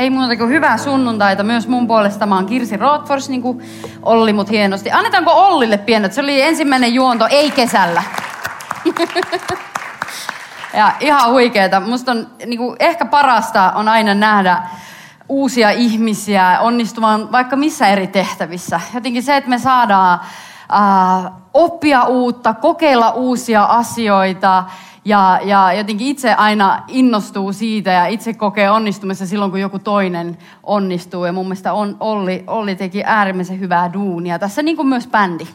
Ei 0.00 0.10
muuta 0.10 0.36
kuin 0.36 0.50
hyvää 0.50 0.78
sunnuntaita 0.78 1.42
myös 1.42 1.68
mun 1.68 1.86
puolesta. 1.86 2.26
Mä 2.26 2.34
oon 2.34 2.46
Kirsi 2.46 2.76
Rothfors, 2.76 3.28
niin 3.28 3.42
kuin 3.42 3.62
Olli 4.02 4.32
mut 4.32 4.50
hienosti. 4.50 4.90
Annetaanko 4.90 5.32
Ollille 5.32 5.78
pienet? 5.78 6.12
Se 6.12 6.20
oli 6.20 6.42
ensimmäinen 6.42 6.94
juonto, 6.94 7.26
ei 7.30 7.50
kesällä. 7.50 8.02
ja 10.74 10.92
ihan 11.00 11.30
huikeeta. 11.30 11.80
Musta 11.80 12.12
on 12.12 12.26
niin 12.46 12.58
kuin, 12.58 12.76
ehkä 12.78 13.04
parasta 13.04 13.72
on 13.74 13.88
aina 13.88 14.14
nähdä 14.14 14.62
uusia 15.28 15.70
ihmisiä 15.70 16.60
onnistumaan 16.60 17.32
vaikka 17.32 17.56
missä 17.56 17.88
eri 17.88 18.06
tehtävissä. 18.06 18.80
Jotenkin 18.94 19.22
se, 19.22 19.36
että 19.36 19.50
me 19.50 19.58
saadaan 19.58 20.20
äh, 20.72 21.32
oppia 21.54 22.04
uutta, 22.04 22.54
kokeilla 22.54 23.10
uusia 23.10 23.64
asioita, 23.64 24.64
ja, 25.04 25.40
ja 25.44 25.72
jotenkin 25.72 26.06
itse 26.06 26.34
aina 26.34 26.82
innostuu 26.88 27.52
siitä 27.52 27.90
ja 27.90 28.06
itse 28.06 28.34
kokee 28.34 28.70
onnistumista 28.70 29.26
silloin, 29.26 29.50
kun 29.50 29.60
joku 29.60 29.78
toinen 29.78 30.38
onnistuu. 30.62 31.24
Ja 31.24 31.32
mun 31.32 31.46
mielestä 31.46 31.72
on, 31.72 31.96
Olli, 32.00 32.44
Olli 32.46 32.76
teki 32.76 33.02
äärimmäisen 33.04 33.60
hyvää 33.60 33.92
duunia 33.92 34.38
tässä, 34.38 34.62
niin 34.62 34.76
kuin 34.76 34.88
myös 34.88 35.06
bändi. 35.06 35.46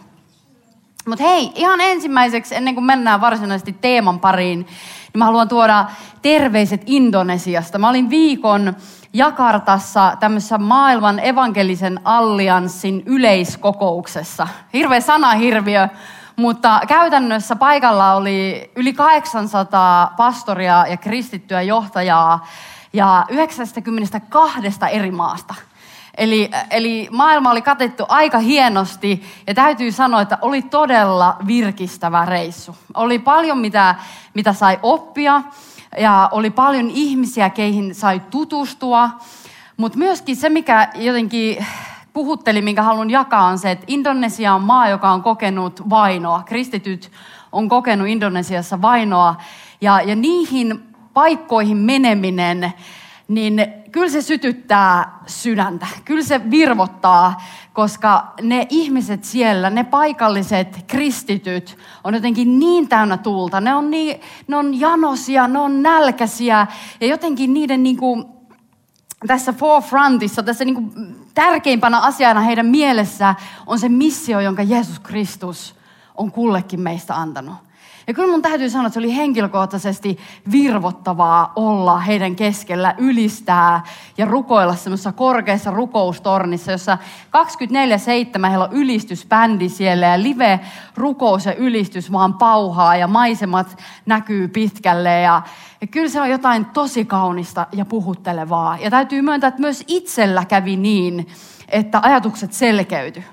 Mutta 1.08 1.24
hei, 1.24 1.52
ihan 1.56 1.82
ensimmäiseksi, 1.82 2.56
ennen 2.56 2.76
kuin 2.76 2.86
mennään 2.86 3.22
varsinaisesti 3.22 3.76
teeman 3.82 4.20
pariin, 4.20 4.60
niin 4.60 5.18
mä 5.18 5.26
haluan 5.26 5.48
tuoda 5.48 5.86
terveiset 6.22 6.82
Indonesiasta. 6.86 7.78
Mä 7.78 7.90
olin 7.90 8.10
viikon 8.10 8.76
Jakartassa 9.14 10.18
tämmöisessä 10.20 10.58
maailman 10.58 11.20
evankelisen 11.20 12.00
allianssin 12.04 13.04
yleiskokouksessa. 13.06 14.48
Hirveä 14.74 15.00
sanahirviö, 15.00 15.90
mutta 16.36 16.82
käytännössä 16.88 17.56
paikalla 17.56 18.14
oli 18.14 18.72
yli 18.76 18.94
800 18.94 20.14
pastoria 20.18 20.86
ja 20.90 20.98
kristittyä 20.98 21.62
johtajaa 21.62 22.48
ja 22.94 23.26
92 23.30 24.60
eri 24.92 25.12
maasta. 25.12 25.56
Eli, 26.18 26.52
eli 26.70 27.08
maailma 27.12 27.52
oli 27.52 27.62
katettu 27.62 28.06
aika 28.10 28.40
hienosti 28.40 29.24
ja 29.48 29.54
täytyy 29.54 29.92
sanoa, 29.92 30.22
että 30.22 30.38
oli 30.42 30.62
todella 30.62 31.38
virkistävä 31.48 32.26
reissu. 32.26 32.76
Oli 32.94 33.20
paljon, 33.20 33.58
mitä, 33.58 33.96
mitä 34.34 34.54
sai 34.54 34.80
oppia 34.84 35.42
ja 35.98 36.30
oli 36.32 36.50
paljon 36.50 36.90
ihmisiä, 36.90 37.50
keihin 37.50 37.96
sai 37.96 38.20
tutustua. 38.20 39.10
Mutta 39.78 39.98
myöskin 39.98 40.36
se, 40.36 40.50
mikä 40.50 40.90
jotenkin 40.96 41.66
puhutteli, 42.16 42.62
minkä 42.62 42.84
haluan 42.84 43.10
jakaa, 43.10 43.46
on 43.46 43.60
se, 43.60 43.72
että 43.72 43.86
Indonesia 43.88 44.54
on 44.54 44.62
maa, 44.62 44.90
joka 44.90 45.12
on 45.12 45.24
kokenut 45.24 45.90
vainoa. 45.90 46.44
Kristityt 46.44 47.12
on 47.52 47.70
kokenut 47.70 48.08
Indonesiassa 48.08 48.82
vainoa. 48.82 49.36
Ja, 49.82 50.02
ja 50.02 50.16
niihin 50.16 50.80
paikkoihin 51.14 51.78
meneminen, 51.78 52.74
niin 53.28 53.68
kyllä 53.92 54.10
se 54.10 54.22
sytyttää 54.22 55.20
sydäntä. 55.28 55.88
Kyllä 56.06 56.24
se 56.24 56.52
virvottaa, 56.52 57.42
koska 57.74 58.34
ne 58.42 58.68
ihmiset 58.70 59.24
siellä, 59.24 59.70
ne 59.70 59.84
paikalliset 59.84 60.84
kristityt, 60.88 61.78
on 62.04 62.14
jotenkin 62.14 62.60
niin 62.60 62.88
täynnä 62.88 63.18
tulta. 63.18 63.62
Ne 63.62 63.76
on, 63.76 63.92
niin, 63.92 64.22
ne 64.48 64.58
on 64.58 64.80
janosia, 64.80 65.48
ne 65.48 65.60
on 65.60 65.84
nälkäisiä 65.84 66.68
ja 67.02 67.08
jotenkin 67.08 67.54
niiden 67.54 67.84
niin 67.84 67.98
kuin, 67.98 68.35
tässä 69.28 69.54
forefrontissa, 69.54 70.44
tässä 70.44 70.66
niin 70.66 70.76
kuin 70.76 71.16
tärkeimpänä 71.34 72.00
asiana 72.00 72.42
heidän 72.42 72.66
mielessä 72.66 73.36
on 73.68 73.80
se 73.80 73.90
missio, 73.90 74.40
jonka 74.40 74.64
Jeesus 74.64 75.00
Kristus 75.00 75.76
on 76.16 76.32
kullekin 76.32 76.80
meistä 76.80 77.16
antanut. 77.16 77.65
Ja 78.08 78.14
kyllä 78.14 78.32
mun 78.32 78.42
täytyy 78.42 78.70
sanoa, 78.70 78.88
että 78.88 78.94
se 78.94 79.00
oli 79.00 79.16
henkilökohtaisesti 79.16 80.18
virvottavaa 80.52 81.54
olla 81.56 82.00
heidän 82.00 82.36
keskellä, 82.36 82.96
ylistää 82.98 83.84
ja 84.18 84.26
rukoilla 84.26 84.76
semmoisessa 84.76 85.12
korkeassa 85.12 85.72
rukoustornissa, 85.72 86.72
jossa 86.72 86.98
24-7 88.46 88.50
heillä 88.50 88.66
on 88.66 88.74
ylistysbändi 88.74 89.70
siellä 89.70 90.06
ja 90.06 90.24
live 90.24 90.60
rukous 90.96 91.46
ja 91.46 91.54
ylistys 91.56 92.12
vaan 92.12 92.34
pauhaa 92.34 92.96
ja 92.96 93.08
maisemat 93.08 93.78
näkyy 94.06 94.48
pitkälle 94.48 95.22
ja, 95.22 95.42
ja 95.82 95.88
kyllä 95.88 96.10
se 96.10 96.22
on 96.22 96.30
jotain 96.30 96.66
tosi 96.66 97.06
kaunista 97.06 97.68
ja 97.72 97.86
puhuttelevaa. 97.86 98.78
Ja 98.78 98.90
täytyy 98.90 99.22
myöntää, 99.22 99.48
että 99.48 99.62
myös 99.62 99.84
itsellä 99.88 100.46
kävi 100.46 100.76
niin, 100.76 101.28
että 101.70 102.00
ajatukset 102.04 102.54
selkeytyi. 102.54 103.24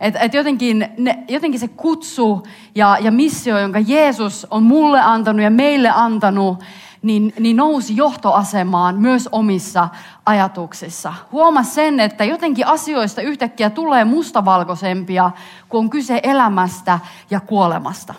Että 0.00 0.18
et 0.20 0.34
jotenkin, 0.34 0.88
ne, 0.98 1.24
jotenkin 1.28 1.60
se 1.60 1.68
kutsu 1.68 2.42
ja, 2.74 2.98
ja 3.00 3.10
missio, 3.10 3.58
jonka 3.58 3.78
Jeesus 3.78 4.46
on 4.50 4.62
mulle 4.62 5.00
antanut 5.00 5.42
ja 5.42 5.50
meille 5.50 5.90
antanut, 5.90 6.64
niin, 7.02 7.32
niin 7.38 7.56
nousi 7.56 7.96
johtoasemaan 7.96 8.98
myös 8.98 9.28
omissa 9.32 9.88
ajatuksissa. 10.26 11.14
Huoma 11.32 11.62
sen, 11.62 12.00
että 12.00 12.24
jotenkin 12.24 12.66
asioista 12.66 13.22
yhtäkkiä 13.22 13.70
tulee 13.70 14.04
mustavalkoisempia, 14.04 15.30
kun 15.68 15.80
on 15.80 15.90
kyse 15.90 16.20
elämästä 16.22 16.98
ja 17.30 17.40
kuolemasta. 17.40 18.14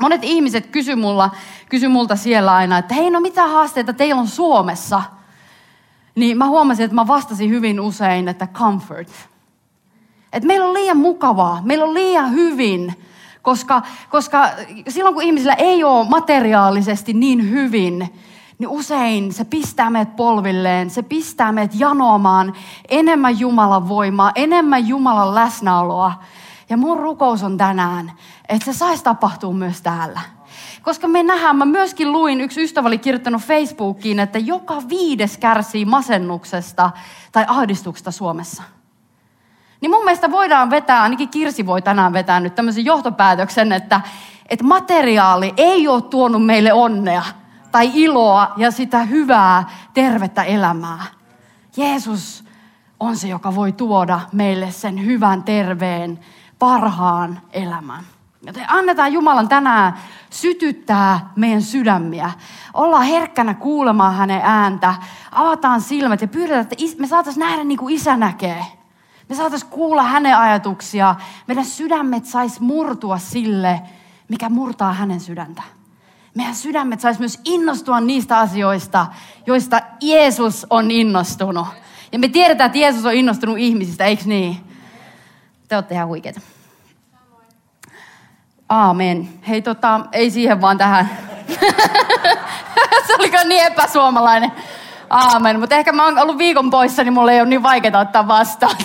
Monet 0.00 0.24
ihmiset 0.24 0.66
kysy, 0.66 0.94
mulla, 0.94 1.30
kysy 1.68 1.88
multa 1.88 2.16
siellä 2.16 2.54
aina, 2.54 2.78
että 2.78 2.94
hei 2.94 3.10
no 3.10 3.20
mitä 3.20 3.46
haasteita 3.46 3.92
teillä 3.92 4.20
on 4.20 4.28
Suomessa? 4.28 5.02
Niin 6.14 6.38
mä 6.38 6.46
huomasin, 6.46 6.84
että 6.84 6.94
mä 6.94 7.06
vastasin 7.06 7.50
hyvin 7.50 7.80
usein, 7.80 8.28
että 8.28 8.46
comfort– 8.46 9.08
että 10.32 10.46
meillä 10.46 10.66
on 10.66 10.74
liian 10.74 10.96
mukavaa, 10.96 11.60
meillä 11.64 11.84
on 11.84 11.94
liian 11.94 12.30
hyvin, 12.30 12.94
koska, 13.42 13.82
koska 14.10 14.48
silloin 14.88 15.14
kun 15.14 15.22
ihmisillä 15.24 15.54
ei 15.54 15.84
ole 15.84 16.08
materiaalisesti 16.08 17.12
niin 17.12 17.50
hyvin, 17.50 18.14
niin 18.58 18.68
usein 18.68 19.32
se 19.32 19.44
pistää 19.44 19.90
meidät 19.90 20.16
polvilleen, 20.16 20.90
se 20.90 21.02
pistää 21.02 21.52
meidät 21.52 21.74
janoamaan 21.74 22.54
enemmän 22.88 23.38
Jumalan 23.38 23.88
voimaa, 23.88 24.32
enemmän 24.34 24.88
Jumalan 24.88 25.34
läsnäoloa. 25.34 26.12
Ja 26.68 26.76
mun 26.76 26.98
rukous 26.98 27.42
on 27.42 27.56
tänään, 27.56 28.12
että 28.48 28.64
se 28.64 28.78
saisi 28.78 29.04
tapahtua 29.04 29.52
myös 29.52 29.82
täällä. 29.82 30.20
Koska 30.82 31.08
me 31.08 31.22
nähdään, 31.22 31.56
mä 31.56 31.64
myöskin 31.64 32.12
luin, 32.12 32.40
yksi 32.40 32.62
ystävä 32.62 32.88
oli 32.88 32.98
kirjoittanut 32.98 33.42
Facebookiin, 33.42 34.20
että 34.20 34.38
joka 34.38 34.82
viides 34.88 35.38
kärsii 35.38 35.84
masennuksesta 35.84 36.90
tai 37.32 37.44
ahdistuksesta 37.48 38.10
Suomessa. 38.10 38.62
Niin 39.86 39.94
mun 39.94 40.04
mielestä 40.04 40.30
voidaan 40.30 40.70
vetää, 40.70 41.02
ainakin 41.02 41.28
Kirsi 41.28 41.66
voi 41.66 41.82
tänään 41.82 42.12
vetää 42.12 42.40
nyt 42.40 42.54
tämmöisen 42.54 42.84
johtopäätöksen, 42.84 43.72
että, 43.72 44.00
että 44.48 44.64
materiaali 44.64 45.54
ei 45.56 45.88
ole 45.88 46.02
tuonut 46.02 46.46
meille 46.46 46.72
onnea 46.72 47.22
tai 47.72 47.90
iloa 47.94 48.52
ja 48.56 48.70
sitä 48.70 49.02
hyvää, 49.02 49.68
tervettä 49.94 50.42
elämää. 50.42 51.04
Jeesus 51.76 52.44
on 53.00 53.16
se, 53.16 53.28
joka 53.28 53.54
voi 53.54 53.72
tuoda 53.72 54.20
meille 54.32 54.70
sen 54.70 55.04
hyvän, 55.04 55.42
terveen, 55.42 56.20
parhaan 56.58 57.40
elämän. 57.52 58.04
Joten 58.46 58.64
annetaan 58.68 59.12
Jumalan 59.12 59.48
tänään 59.48 59.94
sytyttää 60.30 61.30
meidän 61.36 61.62
sydämiä. 61.62 62.30
Ollaan 62.74 63.04
herkkänä 63.04 63.54
kuulemaan 63.54 64.14
hänen 64.14 64.40
ääntä. 64.44 64.94
Avataan 65.32 65.80
silmät 65.80 66.20
ja 66.20 66.28
pyydetään, 66.28 66.60
että 66.60 66.76
me 66.98 67.06
saataisiin 67.06 67.40
nähdä 67.40 67.64
niin 67.64 67.78
kuin 67.78 67.94
isä 67.94 68.16
näkee. 68.16 68.75
Me 69.28 69.34
saataisiin 69.34 69.70
kuulla 69.70 70.02
hänen 70.02 70.36
ajatuksia. 70.36 71.14
Meidän 71.46 71.64
sydämet 71.64 72.26
sais 72.26 72.60
murtua 72.60 73.18
sille, 73.18 73.80
mikä 74.28 74.48
murtaa 74.48 74.92
hänen 74.92 75.20
sydäntä. 75.20 75.62
Meidän 76.34 76.54
sydämet 76.54 77.00
sais 77.00 77.18
myös 77.18 77.40
innostua 77.44 78.00
niistä 78.00 78.38
asioista, 78.38 79.06
joista 79.46 79.80
Jeesus 80.00 80.66
on 80.70 80.90
innostunut. 80.90 81.66
Ja 82.12 82.18
me 82.18 82.28
tiedetään, 82.28 82.66
että 82.66 82.78
Jeesus 82.78 83.04
on 83.04 83.14
innostunut 83.14 83.58
ihmisistä, 83.58 84.04
eikö 84.04 84.22
niin? 84.26 84.56
Te 85.68 85.74
olette 85.74 85.94
ihan 85.94 86.08
huikeita. 86.08 86.40
Aamen. 88.68 89.28
Hei 89.48 89.62
tota, 89.62 90.00
ei 90.12 90.30
siihen 90.30 90.60
vaan 90.60 90.78
tähän. 90.78 91.10
Se 93.06 93.14
oli 93.18 93.30
niin 93.48 93.64
epäsuomalainen. 93.64 94.52
Aamen. 95.10 95.60
Mutta 95.60 95.76
ehkä 95.76 95.92
mä 95.92 96.04
oon 96.04 96.18
ollut 96.18 96.38
viikon 96.38 96.70
poissa, 96.70 97.04
niin 97.04 97.12
mulle 97.12 97.32
ei 97.32 97.40
ole 97.40 97.48
niin 97.48 97.62
vaikeaa 97.62 98.00
ottaa 98.00 98.28
vastaan. 98.28 98.76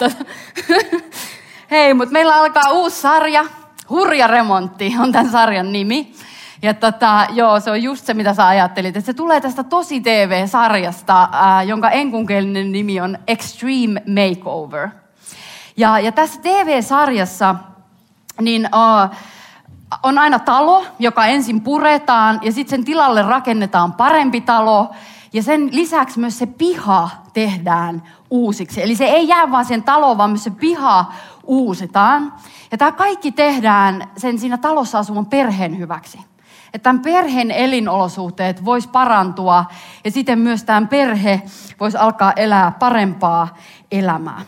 Hei, 1.72 1.94
mutta 1.94 2.14
meillä 2.14 2.36
alkaa 2.36 2.72
uusi 2.72 3.02
sarja. 3.02 3.46
Hurja 3.90 4.28
remontti 4.28 4.96
on 5.00 5.12
tämän 5.12 5.32
sarjan 5.32 5.72
nimi. 5.72 6.14
Ja 6.62 6.74
tota, 6.74 7.28
joo, 7.30 7.60
se 7.60 7.72
on 7.72 7.84
just 7.84 8.06
se, 8.06 8.14
mitä 8.14 8.34
sä 8.34 8.48
ajattelit. 8.48 8.98
Että 8.98 9.06
se 9.06 9.14
tulee 9.14 9.42
tästä 9.42 9.64
tosi 9.64 10.02
TV-sarjasta, 10.02 11.30
ää, 11.32 11.64
jonka 11.64 11.90
enkunkielinen 11.90 12.72
nimi 12.72 13.02
on 13.02 13.18
Extreme 13.28 14.04
Makeover. 14.08 14.90
Ja, 15.78 16.00
ja 16.00 16.12
tässä 16.12 16.42
TV-sarjassa 16.42 17.56
niin, 18.42 18.70
uh, 18.76 19.16
on 20.04 20.18
aina 20.18 20.40
talo, 20.40 20.86
joka 21.00 21.26
ensin 21.26 21.62
puretaan 21.62 22.40
ja 22.42 22.52
sitten 22.52 22.78
sen 22.78 22.86
tilalle 22.86 23.22
rakennetaan 23.22 23.94
parempi 23.94 24.42
talo. 24.42 24.92
Ja 25.34 25.44
sen 25.44 25.70
lisäksi 25.72 26.20
myös 26.20 26.40
se 26.40 26.46
piha 26.46 27.10
tehdään 27.34 28.04
uusiksi. 28.30 28.84
Eli 28.84 28.96
se 28.96 29.06
ei 29.06 29.28
jää 29.28 29.52
vaan 29.52 29.66
sen 29.66 29.84
taloon, 29.84 30.18
vaan 30.18 30.30
myös 30.30 30.44
se 30.44 30.50
piha 30.50 31.14
uusitaan. 31.44 32.34
Ja 32.72 32.78
tämä 32.78 32.92
kaikki 32.92 33.32
tehdään 33.32 34.12
sen 34.18 34.40
siinä 34.40 34.58
talossa 34.58 35.00
asuvan 35.00 35.26
perheen 35.26 35.78
hyväksi. 35.78 36.20
Että 36.74 36.84
tämän 36.84 37.02
perheen 37.02 37.52
elinolosuhteet 37.52 38.66
vois 38.66 38.88
parantua 38.88 39.66
ja 40.04 40.12
siten 40.12 40.40
myös 40.40 40.64
tämän 40.64 40.88
perhe 40.88 41.42
voisi 41.80 41.98
alkaa 41.98 42.34
elää 42.36 42.72
parempaa 42.72 43.58
elämää. 43.92 44.42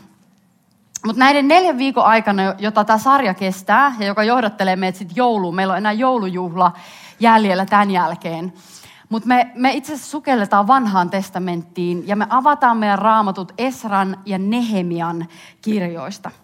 Mutta 1.05 1.19
näiden 1.19 1.47
neljän 1.47 1.77
viikon 1.77 2.05
aikana, 2.05 2.43
jota 2.59 2.85
tämä 2.85 2.97
sarja 2.97 3.33
kestää 3.33 3.95
ja 3.99 4.05
joka 4.05 4.23
johdattelee 4.23 4.75
meitä 4.75 4.97
sitten 4.97 5.15
jouluun, 5.15 5.55
meillä 5.55 5.71
on 5.71 5.77
enää 5.77 5.91
joulujuhla 5.91 6.71
jäljellä 7.19 7.65
tämän 7.65 7.91
jälkeen. 7.91 8.53
Mutta 9.13 9.27
me, 9.27 9.51
me 9.55 9.73
itse 9.73 9.93
asiassa 9.93 10.11
sukelletaan 10.11 10.67
vanhaan 10.67 11.09
testamenttiin 11.09 12.07
ja 12.07 12.15
me 12.15 12.25
avataan 12.29 12.77
meidän 12.77 12.99
raamatut 12.99 13.53
Esran 13.57 14.17
ja 14.25 14.37
Nehemian 14.37 15.27
kirjoista– 15.61 16.31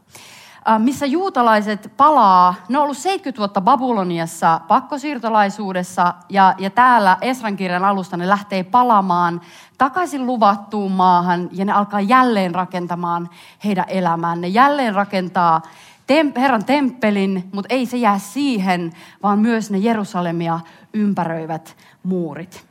Äh, 0.70 0.80
missä 0.80 1.06
juutalaiset 1.06 1.94
palaa, 1.98 2.56
ne 2.70 2.78
on 2.78 2.84
ollut 2.84 2.98
70 2.98 3.38
vuotta 3.38 3.62
Babyloniassa 3.62 4.62
pakkosiirtolaisuudessa 4.68 6.14
ja, 6.30 6.56
ja 6.58 6.70
täällä 6.70 7.18
Esran 7.22 7.56
kirjan 7.56 7.86
alusta 7.86 8.18
ne 8.18 8.30
lähtee 8.30 8.64
palaamaan 8.64 9.42
takaisin 9.78 10.26
luvattuun 10.26 10.92
maahan 10.92 11.50
ja 11.52 11.66
ne 11.66 11.72
alkaa 11.72 12.02
jälleen 12.02 12.56
rakentamaan 12.56 13.30
heidän 13.64 13.86
elämään. 13.88 14.42
Ne 14.42 14.48
jälleen 14.48 14.96
rakentaa 14.96 15.62
tem- 16.10 16.40
Herran 16.40 16.66
temppelin, 16.66 17.50
mutta 17.54 17.74
ei 17.74 17.86
se 17.86 17.98
jää 17.98 18.20
siihen, 18.20 18.92
vaan 19.24 19.40
myös 19.40 19.72
ne 19.72 19.78
Jerusalemia 19.78 20.60
ympäröivät 20.94 21.78
muurit. 22.04 22.66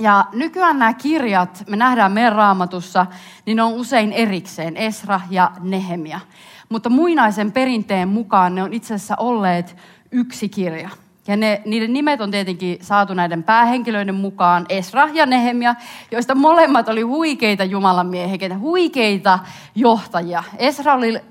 Ja 0.00 0.26
nykyään 0.32 0.78
nämä 0.78 0.94
kirjat, 0.94 1.64
me 1.68 1.76
nähdään 1.76 2.12
meidän 2.12 2.32
raamatussa, 2.32 3.06
niin 3.46 3.56
ne 3.56 3.62
on 3.62 3.72
usein 3.72 4.12
erikseen, 4.12 4.76
Esra 4.76 5.20
ja 5.30 5.52
Nehemia. 5.60 6.20
Mutta 6.68 6.90
muinaisen 6.90 7.52
perinteen 7.52 8.08
mukaan 8.08 8.54
ne 8.54 8.62
on 8.62 8.72
itse 8.72 8.94
asiassa 8.94 9.16
olleet 9.18 9.76
yksi 10.10 10.48
kirja. 10.48 10.90
Ja 11.26 11.36
ne, 11.36 11.62
niiden 11.64 11.92
nimet 11.92 12.20
on 12.20 12.30
tietenkin 12.30 12.78
saatu 12.80 13.14
näiden 13.14 13.42
päähenkilöiden 13.42 14.14
mukaan, 14.14 14.66
Esra 14.68 15.08
ja 15.12 15.26
Nehemia, 15.26 15.74
joista 16.10 16.34
molemmat 16.34 16.88
oli 16.88 17.02
huikeita 17.02 17.64
Jumalan 17.64 18.06
miehiä, 18.06 18.58
huikeita 18.58 19.38
johtajia. 19.74 20.44
Esra 20.58 20.94
oli 20.94 21.16
äh, 21.16 21.22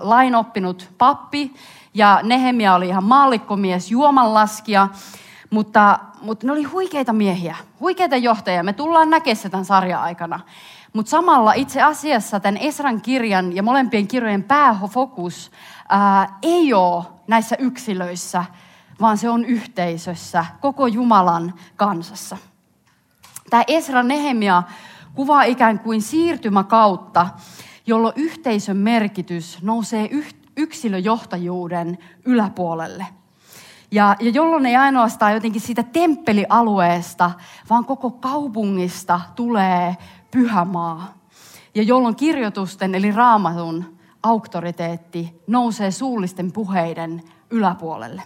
lainoppinut 0.00 0.88
pappi 0.98 1.54
ja 1.94 2.20
Nehemia 2.22 2.74
oli 2.74 2.88
ihan 2.88 3.04
maallikkomies, 3.04 3.90
juomanlaskija, 3.90 4.88
mutta, 5.50 5.98
mutta 6.22 6.46
ne 6.46 6.52
oli 6.52 6.62
huikeita 6.62 7.12
miehiä, 7.12 7.56
huikeita 7.80 8.16
johtajia. 8.16 8.62
Me 8.62 8.72
tullaan 8.72 9.10
näkemään 9.10 9.36
se 9.36 9.48
tämän 9.48 9.64
sarjan 9.64 10.02
aikana. 10.02 10.40
Mutta 10.92 11.10
samalla 11.10 11.52
itse 11.52 11.82
asiassa 11.82 12.40
tämän 12.40 12.56
Esran 12.56 13.00
kirjan 13.00 13.56
ja 13.56 13.62
molempien 13.62 14.08
kirjojen 14.08 14.42
pääfokus 14.42 15.50
ää, 15.88 16.38
ei 16.42 16.74
ole 16.74 17.04
näissä 17.26 17.56
yksilöissä, 17.58 18.44
vaan 19.00 19.18
se 19.18 19.30
on 19.30 19.44
yhteisössä, 19.44 20.46
koko 20.60 20.86
Jumalan 20.86 21.54
kansassa. 21.76 22.36
Tämä 23.50 23.64
Esra 23.66 24.02
Nehemia 24.02 24.62
kuvaa 25.14 25.42
ikään 25.42 25.78
kuin 25.78 26.02
siirtymäkautta, 26.02 27.28
jolloin 27.86 28.14
yhteisön 28.16 28.76
merkitys 28.76 29.62
nousee 29.62 30.08
yksilöjohtajuuden 30.56 31.98
yläpuolelle. 32.24 33.06
Ja, 33.90 34.16
ja 34.20 34.30
jolloin 34.30 34.66
ei 34.66 34.76
ainoastaan 34.76 35.34
jotenkin 35.34 35.60
siitä 35.60 35.82
temppelialueesta, 35.82 37.30
vaan 37.70 37.84
koko 37.84 38.10
kaupungista 38.10 39.20
tulee 39.36 39.96
pyhämaa. 40.30 41.14
Ja 41.74 41.82
jolloin 41.82 42.16
kirjoitusten 42.16 42.94
eli 42.94 43.12
raamatun 43.12 43.98
auktoriteetti 44.22 45.42
nousee 45.46 45.90
suullisten 45.90 46.52
puheiden 46.52 47.22
yläpuolelle. 47.50 48.22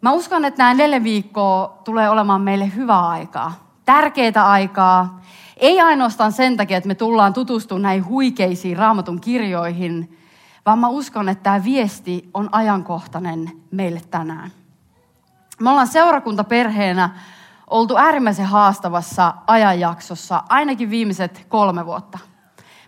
Mä 0.00 0.12
uskon, 0.12 0.44
että 0.44 0.62
nämä 0.62 0.74
neljä 0.74 1.02
viikkoa 1.02 1.80
tulee 1.84 2.10
olemaan 2.10 2.40
meille 2.40 2.72
hyvää 2.74 3.08
aikaa, 3.08 3.52
tärkeää 3.84 4.50
aikaa. 4.50 5.20
Ei 5.56 5.80
ainoastaan 5.80 6.32
sen 6.32 6.56
takia, 6.56 6.76
että 6.76 6.88
me 6.88 6.94
tullaan 6.94 7.32
tutustumaan 7.32 7.82
näihin 7.82 8.06
huikeisiin 8.06 8.76
raamatun 8.76 9.20
kirjoihin, 9.20 10.18
vaan 10.66 10.78
mä 10.78 10.88
uskon, 10.88 11.28
että 11.28 11.42
tämä 11.42 11.64
viesti 11.64 12.30
on 12.34 12.48
ajankohtainen 12.52 13.50
meille 13.70 14.00
tänään. 14.10 14.50
Me 15.60 15.70
ollaan 15.70 15.86
seurakuntaperheenä 15.86 17.10
oltu 17.66 17.96
äärimmäisen 17.96 18.46
haastavassa 18.46 19.34
ajanjaksossa 19.46 20.42
ainakin 20.48 20.90
viimeiset 20.90 21.46
kolme 21.48 21.86
vuotta. 21.86 22.18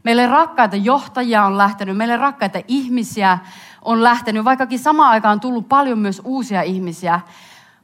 Meille 0.04 0.26
rakkaita 0.26 0.76
johtajia 0.76 1.44
on 1.44 1.58
lähtenyt, 1.58 1.96
meille 1.96 2.16
rakkaita 2.16 2.60
ihmisiä 2.68 3.38
on 3.82 4.02
lähtenyt, 4.02 4.44
vaikkakin 4.44 4.78
samaan 4.78 5.10
aikaan 5.10 5.32
on 5.32 5.40
tullut 5.40 5.68
paljon 5.68 5.98
myös 5.98 6.20
uusia 6.24 6.62
ihmisiä. 6.62 7.20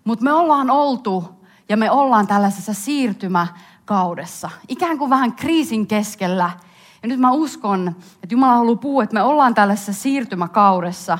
Mutta 0.05 0.25
me 0.25 0.33
ollaan 0.33 0.71
oltu 0.71 1.45
ja 1.69 1.77
me 1.77 1.91
ollaan 1.91 2.27
tällaisessa 2.27 2.75
siirtymäkaudessa, 2.75 4.50
ikään 4.69 4.99
kuin 4.99 5.11
vähän 5.11 5.33
kriisin 5.33 5.87
keskellä. 5.87 6.50
Ja 7.03 7.09
nyt 7.09 7.21
mä 7.21 7.31
uskon, 7.31 7.89
että 8.23 8.35
Jumala 8.35 8.53
haluaa 8.53 8.77
puhua, 8.77 9.03
että 9.03 9.15
me 9.15 9.23
ollaan 9.23 9.55
tällaisessa 9.55 9.93
siirtymäkaudessa, 9.93 11.19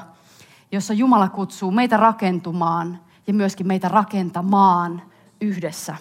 jossa 0.73 0.95
Jumala 0.95 1.29
kutsuu 1.29 1.71
meitä 1.71 1.97
rakentumaan 1.97 3.01
ja 3.27 3.35
myöskin 3.35 3.67
meitä 3.67 3.89
rakentamaan 3.89 5.03
yhdessä. 5.41 5.97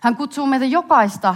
Hän 0.00 0.16
kutsuu 0.16 0.46
meitä 0.46 0.64
jokaista 0.64 1.34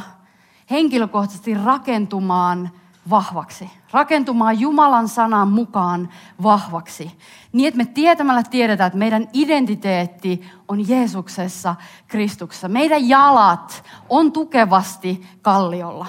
henkilökohtaisesti 0.70 1.54
rakentumaan 1.54 2.70
vahvaksi. 3.10 3.70
Rakentumaan 3.92 4.60
Jumalan 4.60 5.08
sanan 5.08 5.48
mukaan 5.48 6.08
vahvaksi. 6.42 7.18
Niin, 7.52 7.68
että 7.68 7.78
me 7.78 7.84
tietämällä 7.84 8.42
tiedetään, 8.42 8.86
että 8.86 8.98
meidän 8.98 9.28
identiteetti 9.32 10.50
on 10.68 10.88
Jeesuksessa, 10.88 11.74
Kristuksessa. 12.08 12.68
Meidän 12.68 13.08
jalat 13.08 13.84
on 14.08 14.32
tukevasti 14.32 15.26
kalliolla. 15.42 16.06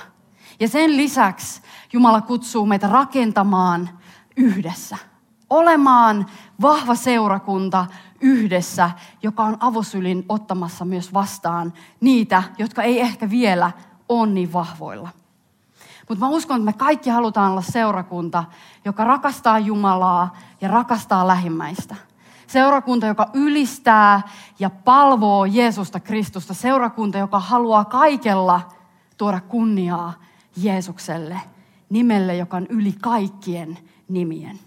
Ja 0.60 0.68
sen 0.68 0.98
lisäksi 0.98 1.62
Jumala 1.94 2.22
kutsuu 2.22 2.66
meitä 2.66 2.88
rakentamaan 2.88 3.90
yhdessä. 4.38 4.98
Olemaan 5.50 6.26
vahva 6.62 6.96
seurakunta 6.96 7.86
yhdessä, 8.22 8.92
joka 9.24 9.44
on 9.44 9.58
avosylin 9.60 10.26
ottamassa 10.30 10.86
myös 10.86 11.14
vastaan 11.14 11.74
niitä, 12.00 12.44
jotka 12.58 12.84
ei 12.84 13.00
ehkä 13.00 13.30
vielä 13.30 13.72
ole 14.10 14.28
niin 14.28 14.54
vahvoilla. 14.54 15.10
Mutta 16.12 16.26
mä 16.26 16.32
uskon, 16.32 16.58
että 16.58 16.66
me 16.66 16.74
kaikki 16.74 17.10
halutaan 17.10 17.52
olla 17.52 17.62
seurakunta, 17.62 18.44
joka 18.86 19.04
rakastaa 19.04 19.60
Jumalaa 19.60 20.38
ja 20.62 20.68
rakastaa 20.68 21.28
lähimmäistä. 21.28 21.96
Seurakunta, 22.48 23.08
joka 23.08 23.30
ylistää 23.34 24.22
ja 24.60 24.70
palvoo 24.70 25.46
Jeesusta 25.46 26.00
Kristusta. 26.00 26.54
Seurakunta, 26.54 27.18
joka 27.18 27.40
haluaa 27.40 27.86
kaikella 27.86 28.62
tuoda 29.18 29.42
kunniaa 29.42 30.14
Jeesukselle, 30.58 31.42
nimelle, 31.90 32.36
joka 32.36 32.58
on 32.58 32.68
yli 32.70 32.94
kaikkien 33.02 33.78
nimien. 34.10 34.60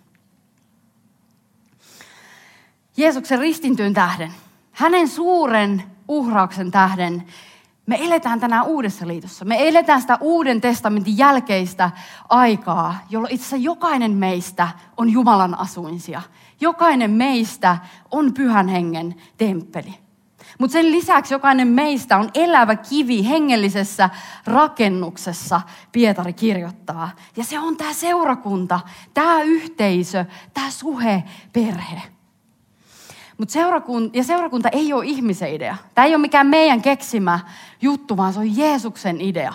Jeesuksen 2.96 3.38
ristintyyn 3.38 3.94
tähden, 3.94 4.32
hänen 4.72 5.08
suuren 5.08 5.82
uhrauksen 6.08 6.70
tähden, 6.70 7.24
me 7.86 7.98
eletään 8.00 8.40
tänään 8.40 8.66
uudessa 8.66 9.06
liitossa. 9.06 9.44
Me 9.44 9.68
eletään 9.68 10.00
sitä 10.00 10.18
uuden 10.20 10.60
testamentin 10.60 11.18
jälkeistä 11.18 11.90
aikaa, 12.28 12.98
jolloin 13.10 13.34
itse 13.34 13.46
asiassa 13.46 13.64
jokainen 13.64 14.12
meistä 14.12 14.68
on 14.96 15.10
Jumalan 15.10 15.58
asuinsia. 15.58 16.22
Jokainen 16.60 17.10
meistä 17.10 17.78
on 18.10 18.34
pyhän 18.34 18.68
hengen 18.68 19.14
temppeli. 19.36 19.94
Mutta 20.58 20.72
sen 20.72 20.92
lisäksi 20.92 21.34
jokainen 21.34 21.68
meistä 21.68 22.16
on 22.16 22.30
elävä 22.34 22.76
kivi 22.76 23.28
hengellisessä 23.28 24.10
rakennuksessa, 24.46 25.60
Pietari 25.92 26.32
kirjoittaa. 26.32 27.10
Ja 27.36 27.44
se 27.44 27.58
on 27.58 27.76
tämä 27.76 27.92
seurakunta, 27.92 28.80
tämä 29.14 29.42
yhteisö, 29.42 30.24
tämä 30.54 30.70
suhe, 30.70 31.24
perhe. 31.52 32.13
Mut 33.38 33.50
seurakunta, 33.50 34.18
ja 34.18 34.24
seurakunta 34.24 34.68
ei 34.68 34.92
ole 34.92 35.06
ihmisen 35.06 35.54
idea. 35.54 35.76
Tämä 35.94 36.06
ei 36.06 36.14
ole 36.14 36.20
mikään 36.20 36.46
meidän 36.46 36.82
keksimä 36.82 37.40
juttu, 37.82 38.16
vaan 38.16 38.32
se 38.32 38.38
on 38.38 38.56
Jeesuksen 38.56 39.20
idea. 39.20 39.54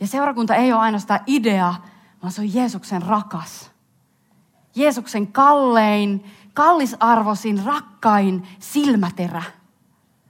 Ja 0.00 0.06
seurakunta 0.06 0.54
ei 0.54 0.72
ole 0.72 0.80
ainoastaan 0.80 1.20
idea, 1.26 1.74
vaan 2.22 2.32
se 2.32 2.40
on 2.40 2.54
Jeesuksen 2.54 3.02
rakas. 3.02 3.70
Jeesuksen 4.74 5.26
kallein, 5.26 6.24
kallisarvoisin, 6.54 7.64
rakkain 7.64 8.48
silmäterä. 8.58 9.42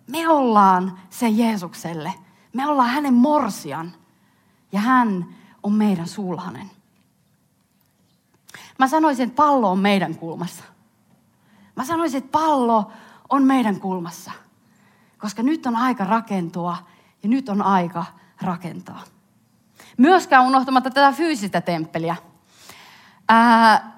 Me 0.07 0.29
ollaan 0.29 0.99
se 1.11 1.29
Jeesukselle. 1.29 2.15
Me 2.53 2.67
ollaan 2.67 2.91
hänen 2.91 3.15
morsian. 3.15 3.93
Ja 4.73 4.81
hän 4.81 5.27
on 5.63 5.73
meidän 5.73 6.09
sulhanen. 6.09 6.71
Mä 8.79 8.89
sanoisin, 8.89 9.27
että 9.29 9.37
pallo 9.37 9.71
on 9.71 9.79
meidän 9.79 10.15
kulmassa. 10.15 10.65
Mä 11.79 11.85
sanoisin, 11.85 12.19
että 12.19 12.39
pallo 12.39 12.91
on 13.29 13.45
meidän 13.45 13.81
kulmassa. 13.81 14.33
Koska 15.19 15.43
nyt 15.43 15.67
on 15.67 15.77
aika 15.77 16.05
rakentua 16.05 16.77
ja 17.23 17.29
nyt 17.29 17.49
on 17.49 17.63
aika 17.63 18.05
rakentaa. 18.43 19.03
Myöskään 19.97 20.47
unohtamatta 20.47 20.91
tätä 20.91 21.13
fyysistä 21.13 21.61
temppeliä. 21.61 22.17
Ää, 23.29 23.93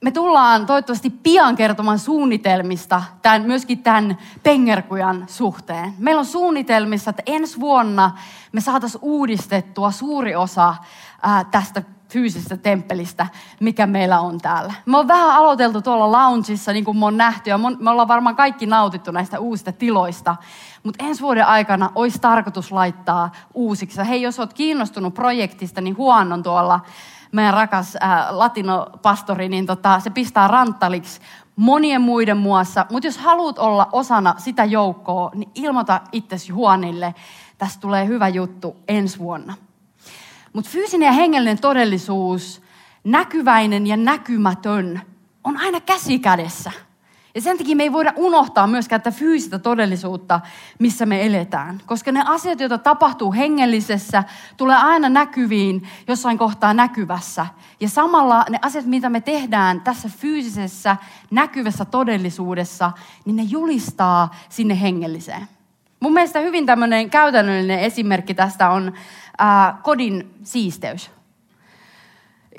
me 0.00 0.10
tullaan 0.10 0.66
toivottavasti 0.66 1.10
pian 1.10 1.56
kertomaan 1.56 1.98
suunnitelmista 1.98 3.02
tämän, 3.22 3.42
myöskin 3.42 3.82
tämän 3.82 4.18
pengerkujan 4.42 5.24
suhteen. 5.28 5.94
Meillä 5.98 6.20
on 6.20 6.26
suunnitelmissa, 6.26 7.10
että 7.10 7.22
ensi 7.26 7.60
vuonna 7.60 8.18
me 8.52 8.60
saataisiin 8.60 9.04
uudistettua 9.04 9.90
suuri 9.90 10.36
osa 10.36 10.74
ää, 11.22 11.44
tästä 11.44 11.82
fyysisestä 12.08 12.56
temppelistä, 12.56 13.26
mikä 13.60 13.86
meillä 13.86 14.20
on 14.20 14.38
täällä. 14.38 14.74
Me 14.86 14.98
on 14.98 15.08
vähän 15.08 15.30
aloiteltu 15.30 15.82
tuolla 15.82 16.12
loungeissa, 16.12 16.72
niin 16.72 16.84
kuin 16.84 16.96
me 16.96 17.06
on 17.06 17.16
nähty, 17.16 17.50
ja 17.50 17.58
me 17.58 17.90
ollaan 17.90 18.08
varmaan 18.08 18.36
kaikki 18.36 18.66
nautittu 18.66 19.10
näistä 19.10 19.38
uusista 19.38 19.72
tiloista. 19.72 20.36
Mutta 20.82 21.04
ensi 21.04 21.22
vuoden 21.22 21.46
aikana 21.46 21.90
olisi 21.94 22.18
tarkoitus 22.18 22.72
laittaa 22.72 23.32
uusiksi. 23.54 24.08
Hei, 24.08 24.22
jos 24.22 24.38
olet 24.38 24.52
kiinnostunut 24.52 25.14
projektista, 25.14 25.80
niin 25.80 25.96
Huon 25.96 26.32
on 26.32 26.42
tuolla 26.42 26.80
meidän 27.32 27.54
rakas 27.54 27.96
ää, 28.00 28.26
latinopastori, 28.30 29.48
niin 29.48 29.66
tota, 29.66 30.00
se 30.00 30.10
pistää 30.10 30.48
ranttaliksi 30.48 31.20
monien 31.56 32.00
muiden 32.00 32.36
muassa. 32.36 32.86
Mutta 32.90 33.06
jos 33.06 33.18
haluat 33.18 33.58
olla 33.58 33.88
osana 33.92 34.34
sitä 34.38 34.64
joukkoa, 34.64 35.30
niin 35.34 35.50
ilmoita 35.54 36.00
itsesi 36.12 36.52
Huonille. 36.52 37.14
Tästä 37.58 37.80
tulee 37.80 38.06
hyvä 38.06 38.28
juttu 38.28 38.76
ensi 38.88 39.18
vuonna. 39.18 39.54
Mutta 40.52 40.70
fyysinen 40.70 41.06
ja 41.06 41.12
hengellinen 41.12 41.60
todellisuus, 41.60 42.62
näkyväinen 43.04 43.86
ja 43.86 43.96
näkymätön, 43.96 45.00
on 45.44 45.56
aina 45.56 45.80
käsi 45.80 46.18
kädessä. 46.18 46.72
Ja 47.34 47.40
sen 47.42 47.58
takia 47.58 47.76
me 47.76 47.82
ei 47.82 47.92
voida 47.92 48.12
unohtaa 48.16 48.66
myöskään 48.66 49.02
tätä 49.02 49.16
fyysistä 49.16 49.58
todellisuutta, 49.58 50.40
missä 50.78 51.06
me 51.06 51.26
eletään. 51.26 51.80
Koska 51.86 52.12
ne 52.12 52.22
asiat, 52.26 52.60
joita 52.60 52.78
tapahtuu 52.78 53.32
hengellisessä, 53.32 54.24
tulee 54.56 54.76
aina 54.76 55.08
näkyviin 55.08 55.88
jossain 56.08 56.38
kohtaa 56.38 56.74
näkyvässä. 56.74 57.46
Ja 57.80 57.88
samalla 57.88 58.44
ne 58.50 58.58
asiat, 58.62 58.86
mitä 58.86 59.10
me 59.10 59.20
tehdään 59.20 59.80
tässä 59.80 60.08
fyysisessä, 60.08 60.96
näkyvässä 61.30 61.84
todellisuudessa, 61.84 62.92
niin 63.24 63.36
ne 63.36 63.42
julistaa 63.42 64.34
sinne 64.48 64.80
hengelliseen. 64.80 65.48
Mun 66.00 66.12
mielestä 66.12 66.40
hyvin 66.40 66.66
tämmöinen 66.66 67.10
käytännöllinen 67.10 67.80
esimerkki 67.80 68.34
tästä 68.34 68.70
on 68.70 68.92
ää, 69.38 69.78
kodin 69.82 70.34
siisteys. 70.42 71.10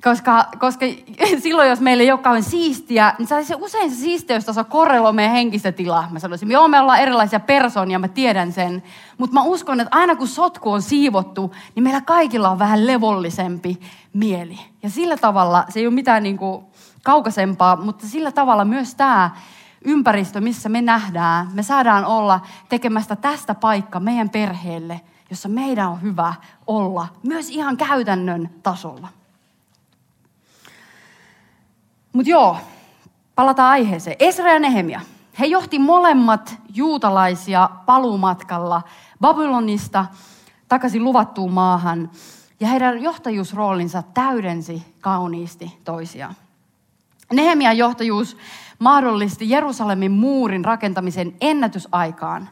Koska, 0.03 0.45
koska 0.59 0.85
silloin, 1.43 1.69
jos 1.69 1.79
meillä 1.79 2.03
ei 2.03 2.11
ole 2.11 2.19
kauhean 2.19 2.43
siistiä, 2.43 3.13
niin 3.17 3.45
se 3.45 3.55
usein 3.55 3.91
se 3.91 3.95
siisteystaso 3.95 4.63
korreloi 4.63 5.13
meidän 5.13 5.33
henkistä 5.33 5.71
tilaa. 5.71 6.07
Mä 6.11 6.19
sanoisin, 6.19 6.51
joo, 6.51 6.67
me 6.67 6.79
ollaan 6.79 6.99
erilaisia 6.99 7.39
persoonia, 7.39 7.99
mä 7.99 8.07
tiedän 8.07 8.51
sen. 8.51 8.83
Mutta 9.17 9.33
mä 9.33 9.43
uskon, 9.43 9.79
että 9.79 9.97
aina 9.97 10.15
kun 10.15 10.27
sotku 10.27 10.71
on 10.71 10.81
siivottu, 10.81 11.55
niin 11.75 11.83
meillä 11.83 12.01
kaikilla 12.01 12.49
on 12.49 12.59
vähän 12.59 12.87
levollisempi 12.87 13.79
mieli. 14.13 14.59
Ja 14.83 14.89
sillä 14.89 15.17
tavalla, 15.17 15.65
se 15.69 15.79
ei 15.79 15.87
ole 15.87 15.93
mitään 15.95 16.23
niin 16.23 16.37
kuin 16.37 16.65
kaukaisempaa, 17.03 17.75
mutta 17.75 18.07
sillä 18.07 18.31
tavalla 18.31 18.65
myös 18.65 18.95
tämä 18.95 19.31
ympäristö, 19.85 20.41
missä 20.41 20.69
me 20.69 20.81
nähdään, 20.81 21.49
me 21.53 21.63
saadaan 21.63 22.05
olla 22.05 22.39
tekemästä 22.69 23.15
tästä 23.15 23.55
paikka 23.55 23.99
meidän 23.99 24.29
perheelle, 24.29 25.01
jossa 25.29 25.49
meidän 25.49 25.89
on 25.89 26.01
hyvä 26.01 26.33
olla, 26.67 27.07
myös 27.23 27.49
ihan 27.49 27.77
käytännön 27.77 28.49
tasolla. 28.63 29.07
Mutta 32.13 32.29
joo, 32.29 32.57
palataan 33.35 33.71
aiheeseen. 33.71 34.15
Esra 34.19 34.53
ja 34.53 34.59
Nehemia. 34.59 35.01
He 35.39 35.45
johti 35.45 35.79
molemmat 35.79 36.57
juutalaisia 36.73 37.69
paluumatkalla 37.85 38.81
Babylonista 39.21 40.05
takaisin 40.67 41.03
luvattuun 41.03 41.53
maahan. 41.53 42.11
Ja 42.59 42.67
heidän 42.67 43.03
johtajuusroolinsa 43.03 44.03
täydensi 44.13 44.95
kauniisti 45.01 45.79
toisiaan. 45.83 46.35
Nehemian 47.33 47.77
johtajuus 47.77 48.37
mahdollisti 48.79 49.49
Jerusalemin 49.49 50.11
muurin 50.11 50.65
rakentamisen 50.65 51.35
ennätysaikaan. 51.41 52.49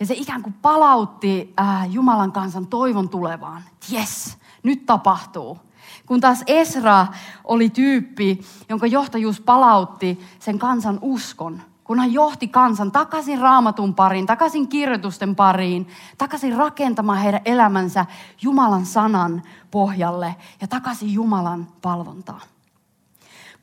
Ja 0.00 0.06
se 0.06 0.14
ikään 0.14 0.42
kuin 0.42 0.54
palautti 0.62 1.54
äh, 1.60 1.92
Jumalan 1.92 2.32
kansan 2.32 2.66
toivon 2.66 3.08
tulevaan. 3.08 3.62
Yes, 3.92 4.38
nyt 4.62 4.86
tapahtuu. 4.86 5.58
Kun 6.06 6.20
taas 6.20 6.42
Esra 6.46 7.06
oli 7.44 7.70
tyyppi, 7.70 8.40
jonka 8.68 8.86
johtajuus 8.86 9.40
palautti 9.40 10.20
sen 10.38 10.58
kansan 10.58 10.98
uskon. 11.02 11.62
Kun 11.84 11.98
hän 11.98 12.12
johti 12.12 12.48
kansan 12.48 12.92
takaisin 12.92 13.38
raamatun 13.38 13.94
pariin, 13.94 14.26
takaisin 14.26 14.68
kirjoitusten 14.68 15.36
pariin, 15.36 15.88
takaisin 16.18 16.56
rakentamaan 16.56 17.18
heidän 17.18 17.40
elämänsä 17.44 18.06
Jumalan 18.42 18.86
sanan 18.86 19.42
pohjalle 19.70 20.36
ja 20.60 20.68
takaisin 20.68 21.12
Jumalan 21.12 21.66
palvontaan. 21.82 22.40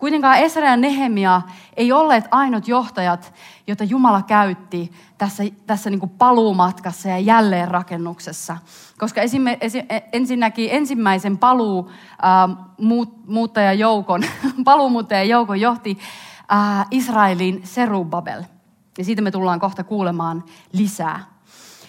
Kuitenkaan 0.04 0.38
Esra 0.38 0.68
ja 0.68 0.78
Nehemia 0.78 1.42
ei 1.78 1.92
olleet 1.92 2.26
ainut 2.32 2.68
johtajat, 2.68 3.34
joita 3.68 3.84
Jumala 3.84 4.22
käytti 4.22 4.92
tässä, 5.18 5.44
tässä 5.68 5.90
niin 5.90 6.10
paluumatkassa 6.10 7.10
ja 7.10 7.20
jälleenrakennuksessa. 7.20 8.58
Koska 8.98 9.22
esim, 9.22 9.44
esim, 9.62 9.86
ensinnäkin 10.14 10.70
ensimmäisen 10.72 11.38
paluu 11.38 11.92
äh, 11.92 12.58
muut, 12.78 13.28
muuttajajoukon, 13.28 14.24
paluumuuttajajoukon 14.66 15.62
johti 15.62 15.98
äh, 16.54 16.86
Israelin 16.92 17.62
Serubabel. 17.64 18.44
Ja 18.98 19.04
siitä 19.04 19.22
me 19.22 19.32
tullaan 19.32 19.60
kohta 19.60 19.84
kuulemaan 19.84 20.44
lisää. 20.74 21.20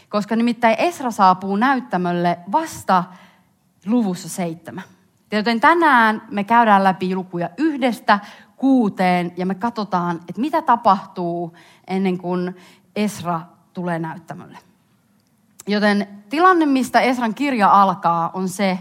Koska 0.08 0.36
nimittäin 0.36 0.76
Esra 0.78 1.10
saapuu 1.10 1.56
näyttämölle 1.56 2.38
vasta 2.52 3.04
luvussa 3.86 4.28
seitsemän. 4.28 4.84
Joten 5.34 5.60
tänään 5.60 6.22
me 6.30 6.44
käydään 6.44 6.84
läpi 6.84 7.14
lukuja 7.14 7.48
yhdestä 7.58 8.18
kuuteen 8.56 9.32
ja 9.36 9.46
me 9.46 9.54
katsotaan, 9.54 10.20
että 10.28 10.40
mitä 10.40 10.62
tapahtuu 10.62 11.56
ennen 11.86 12.18
kuin 12.18 12.56
Esra 12.96 13.40
tulee 13.72 13.98
näyttämölle. 13.98 14.58
Joten 15.66 16.08
tilanne, 16.28 16.66
mistä 16.66 17.00
Esran 17.00 17.34
kirja 17.34 17.82
alkaa, 17.82 18.30
on 18.34 18.48
se, 18.48 18.78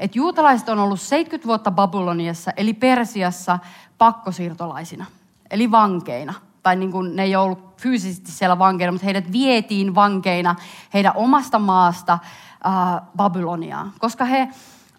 että 0.00 0.18
juutalaiset 0.18 0.68
on 0.68 0.78
ollut 0.78 1.00
70 1.00 1.46
vuotta 1.46 1.70
Babyloniassa, 1.70 2.50
eli 2.56 2.74
Persiassa, 2.74 3.58
pakkosiirtolaisina, 3.98 5.06
eli 5.50 5.70
vankeina. 5.70 6.34
Tai 6.62 6.76
niin 6.76 6.92
kuin 6.92 7.16
ne 7.16 7.22
ei 7.22 7.36
ollut 7.36 7.76
fyysisesti 7.76 8.30
siellä 8.30 8.58
vankeina, 8.58 8.92
mutta 8.92 9.04
heidät 9.04 9.32
vietiin 9.32 9.94
vankeina 9.94 10.56
heidän 10.94 11.12
omasta 11.16 11.58
maasta 11.58 12.12
äh, 12.12 13.02
Babyloniaan, 13.16 13.92
koska 13.98 14.24
he 14.24 14.48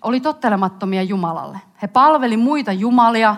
oli 0.07 0.19
tottelemattomia 0.19 1.03
Jumalalle. 1.03 1.59
He 1.81 1.87
palveli 1.87 2.37
muita 2.37 2.71
jumalia. 2.71 3.35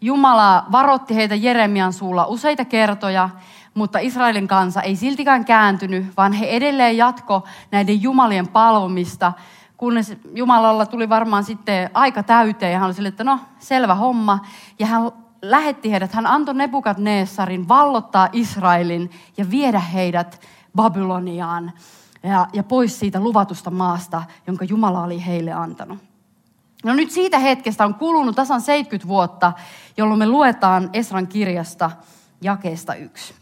Jumala 0.00 0.64
varotti 0.72 1.14
heitä 1.14 1.34
Jeremian 1.34 1.92
suulla 1.92 2.26
useita 2.26 2.64
kertoja, 2.64 3.28
mutta 3.74 3.98
Israelin 3.98 4.48
kansa 4.48 4.82
ei 4.82 4.96
siltikään 4.96 5.44
kääntynyt, 5.44 6.16
vaan 6.16 6.32
he 6.32 6.46
edelleen 6.46 6.96
jatko 6.96 7.44
näiden 7.70 8.02
jumalien 8.02 8.48
palvomista, 8.48 9.32
kunnes 9.76 10.16
Jumalalla 10.34 10.86
tuli 10.86 11.08
varmaan 11.08 11.44
sitten 11.44 11.90
aika 11.94 12.22
täyteen 12.22 12.72
ja 12.72 12.78
hän 12.78 12.86
oli 12.86 12.94
sille, 12.94 13.08
että 13.08 13.24
no 13.24 13.40
selvä 13.58 13.94
homma. 13.94 14.38
Ja 14.78 14.86
hän 14.86 15.12
lähetti 15.42 15.90
heidät, 15.90 16.12
hän 16.12 16.26
antoi 16.26 16.54
Nebukadneessarin 16.54 17.68
vallottaa 17.68 18.28
Israelin 18.32 19.10
ja 19.36 19.50
viedä 19.50 19.80
heidät 19.80 20.40
Babyloniaan 20.76 21.72
ja, 22.26 22.46
ja 22.52 22.62
pois 22.62 22.98
siitä 22.98 23.20
luvatusta 23.20 23.70
maasta, 23.70 24.22
jonka 24.46 24.64
Jumala 24.64 25.02
oli 25.02 25.26
heille 25.26 25.52
antanut. 25.52 25.98
No 26.84 26.94
nyt 26.94 27.10
siitä 27.10 27.38
hetkestä 27.38 27.84
on 27.84 27.94
kulunut 27.94 28.36
tasan 28.36 28.60
70 28.60 29.08
vuotta, 29.08 29.52
jolloin 29.96 30.18
me 30.18 30.26
luetaan 30.26 30.90
Esran 30.92 31.26
kirjasta 31.26 31.90
jakeesta 32.40 32.94
yksi. 32.94 33.34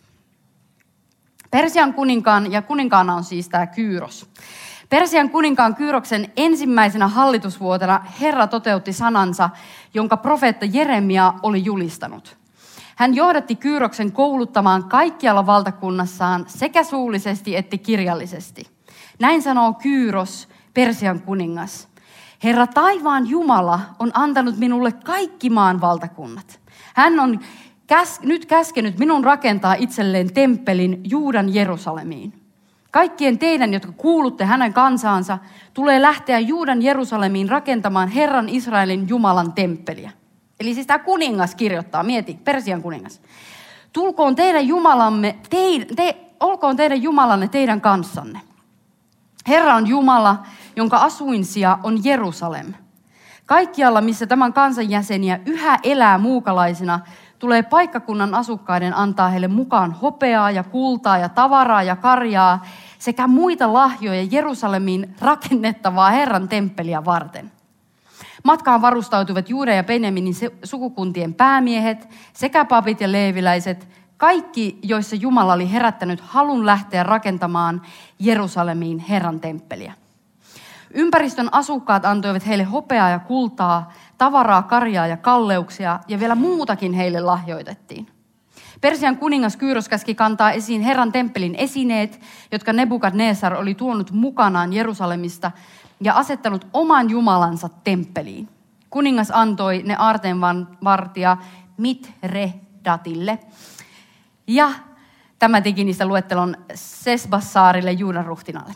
Persian 1.50 1.94
kuninkaan, 1.94 2.52
ja 2.52 2.62
kuninkaana 2.62 3.14
on 3.14 3.24
siis 3.24 3.48
tämä 3.48 3.66
Kyyros. 3.66 4.30
Persian 4.88 5.30
kuninkaan 5.30 5.74
Kyyroksen 5.74 6.32
ensimmäisenä 6.36 7.08
hallitusvuotena 7.08 8.06
Herra 8.20 8.46
toteutti 8.46 8.92
sanansa, 8.92 9.50
jonka 9.94 10.16
profeetta 10.16 10.64
Jeremia 10.64 11.34
oli 11.42 11.64
julistanut. 11.64 12.36
Hän 12.96 13.14
johdatti 13.14 13.54
Kyyroksen 13.54 14.12
kouluttamaan 14.12 14.84
kaikkialla 14.84 15.46
valtakunnassaan 15.46 16.44
sekä 16.48 16.84
suullisesti 16.84 17.56
että 17.56 17.78
kirjallisesti. 17.78 18.73
Näin 19.20 19.42
sanoo 19.42 19.72
Kyyros, 19.72 20.48
Persian 20.74 21.20
kuningas. 21.20 21.88
Herra 22.44 22.66
taivaan 22.66 23.26
Jumala 23.28 23.80
on 23.98 24.10
antanut 24.14 24.56
minulle 24.58 24.92
kaikki 24.92 25.50
maan 25.50 25.80
valtakunnat. 25.80 26.60
Hän 26.94 27.20
on 27.20 27.40
käs, 27.86 28.20
nyt 28.20 28.46
käskenyt 28.46 28.98
minun 28.98 29.24
rakentaa 29.24 29.74
itselleen 29.74 30.34
temppelin 30.34 31.00
Juudan 31.04 31.54
Jerusalemiin. 31.54 32.32
Kaikkien 32.90 33.38
teidän, 33.38 33.72
jotka 33.72 33.92
kuulutte 33.92 34.44
hänen 34.44 34.72
kansaansa, 34.72 35.38
tulee 35.74 36.02
lähteä 36.02 36.38
Juudan 36.38 36.82
Jerusalemiin 36.82 37.48
rakentamaan 37.48 38.08
Herran 38.08 38.48
Israelin 38.48 39.08
Jumalan 39.08 39.52
temppeliä. 39.52 40.10
Eli 40.60 40.74
siis 40.74 40.86
tämä 40.86 40.98
kuningas 40.98 41.54
kirjoittaa, 41.54 42.02
mieti, 42.02 42.38
Persian 42.44 42.82
kuningas. 42.82 43.20
Tulkoon 43.92 44.34
teidän 44.34 44.68
Jumalamme, 44.68 45.36
te, 45.50 45.58
te, 45.96 46.16
olkoon 46.40 46.76
teidän 46.76 47.02
Jumalanne 47.02 47.48
teidän 47.48 47.80
kanssanne. 47.80 48.40
Herra 49.48 49.74
on 49.74 49.86
Jumala, 49.86 50.42
jonka 50.76 50.96
asuinsia 50.96 51.78
on 51.82 52.04
Jerusalem. 52.04 52.74
Kaikkialla, 53.46 54.00
missä 54.00 54.26
tämän 54.26 54.52
kansan 54.52 54.90
jäseniä 54.90 55.40
yhä 55.46 55.78
elää 55.82 56.18
muukalaisina, 56.18 57.00
tulee 57.38 57.62
paikkakunnan 57.62 58.34
asukkaiden 58.34 58.96
antaa 58.96 59.28
heille 59.28 59.48
mukaan 59.48 59.92
hopeaa 59.92 60.50
ja 60.50 60.62
kultaa 60.62 61.18
ja 61.18 61.28
tavaraa 61.28 61.82
ja 61.82 61.96
karjaa 61.96 62.64
sekä 62.98 63.26
muita 63.26 63.72
lahjoja 63.72 64.22
Jerusalemiin 64.30 65.14
rakennettavaa 65.20 66.10
Herran 66.10 66.48
temppeliä 66.48 67.04
varten. 67.04 67.52
Matkaan 68.44 68.82
varustautuivat 68.82 69.48
Juuda 69.48 69.74
ja 69.74 69.84
Benjaminin 69.84 70.34
sukukuntien 70.64 71.34
päämiehet 71.34 72.08
sekä 72.32 72.64
papit 72.64 73.00
ja 73.00 73.12
leeviläiset, 73.12 73.88
kaikki, 74.16 74.78
joissa 74.82 75.16
Jumala 75.16 75.52
oli 75.52 75.72
herättänyt 75.72 76.20
halun 76.20 76.66
lähteä 76.66 77.02
rakentamaan 77.02 77.82
Jerusalemiin 78.18 78.98
Herran 78.98 79.40
temppeliä. 79.40 79.92
Ympäristön 80.94 81.48
asukkaat 81.52 82.04
antoivat 82.04 82.46
heille 82.46 82.64
hopeaa 82.64 83.10
ja 83.10 83.18
kultaa, 83.18 83.92
tavaraa, 84.18 84.62
karjaa 84.62 85.06
ja 85.06 85.16
kalleuksia 85.16 86.00
ja 86.08 86.20
vielä 86.20 86.34
muutakin 86.34 86.92
heille 86.92 87.20
lahjoitettiin. 87.20 88.06
Persian 88.80 89.16
kuningas 89.16 89.56
Kyyros 89.56 89.88
käski 89.88 90.14
kantaa 90.14 90.52
esiin 90.52 90.82
Herran 90.82 91.12
temppelin 91.12 91.54
esineet, 91.54 92.20
jotka 92.52 92.72
Nebukadnesar 92.72 93.54
oli 93.54 93.74
tuonut 93.74 94.10
mukanaan 94.10 94.72
Jerusalemista 94.72 95.50
ja 96.00 96.14
asettanut 96.14 96.66
oman 96.72 97.10
jumalansa 97.10 97.68
temppeliin. 97.84 98.48
Kuningas 98.90 99.30
antoi 99.30 99.82
ne 99.82 99.96
vartija 100.84 101.36
Mitredatille. 101.76 103.38
Ja 104.46 104.70
tämä 105.38 105.60
teki 105.60 105.84
niistä 105.84 106.06
luettelon 106.06 106.56
Sesbassaarille 106.74 107.92
Juudan 107.92 108.26
ruhtinalle. 108.26 108.74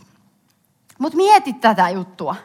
Mutta 0.98 1.16
mieti 1.16 1.52
tätä 1.52 1.90
juttua. 1.90 2.36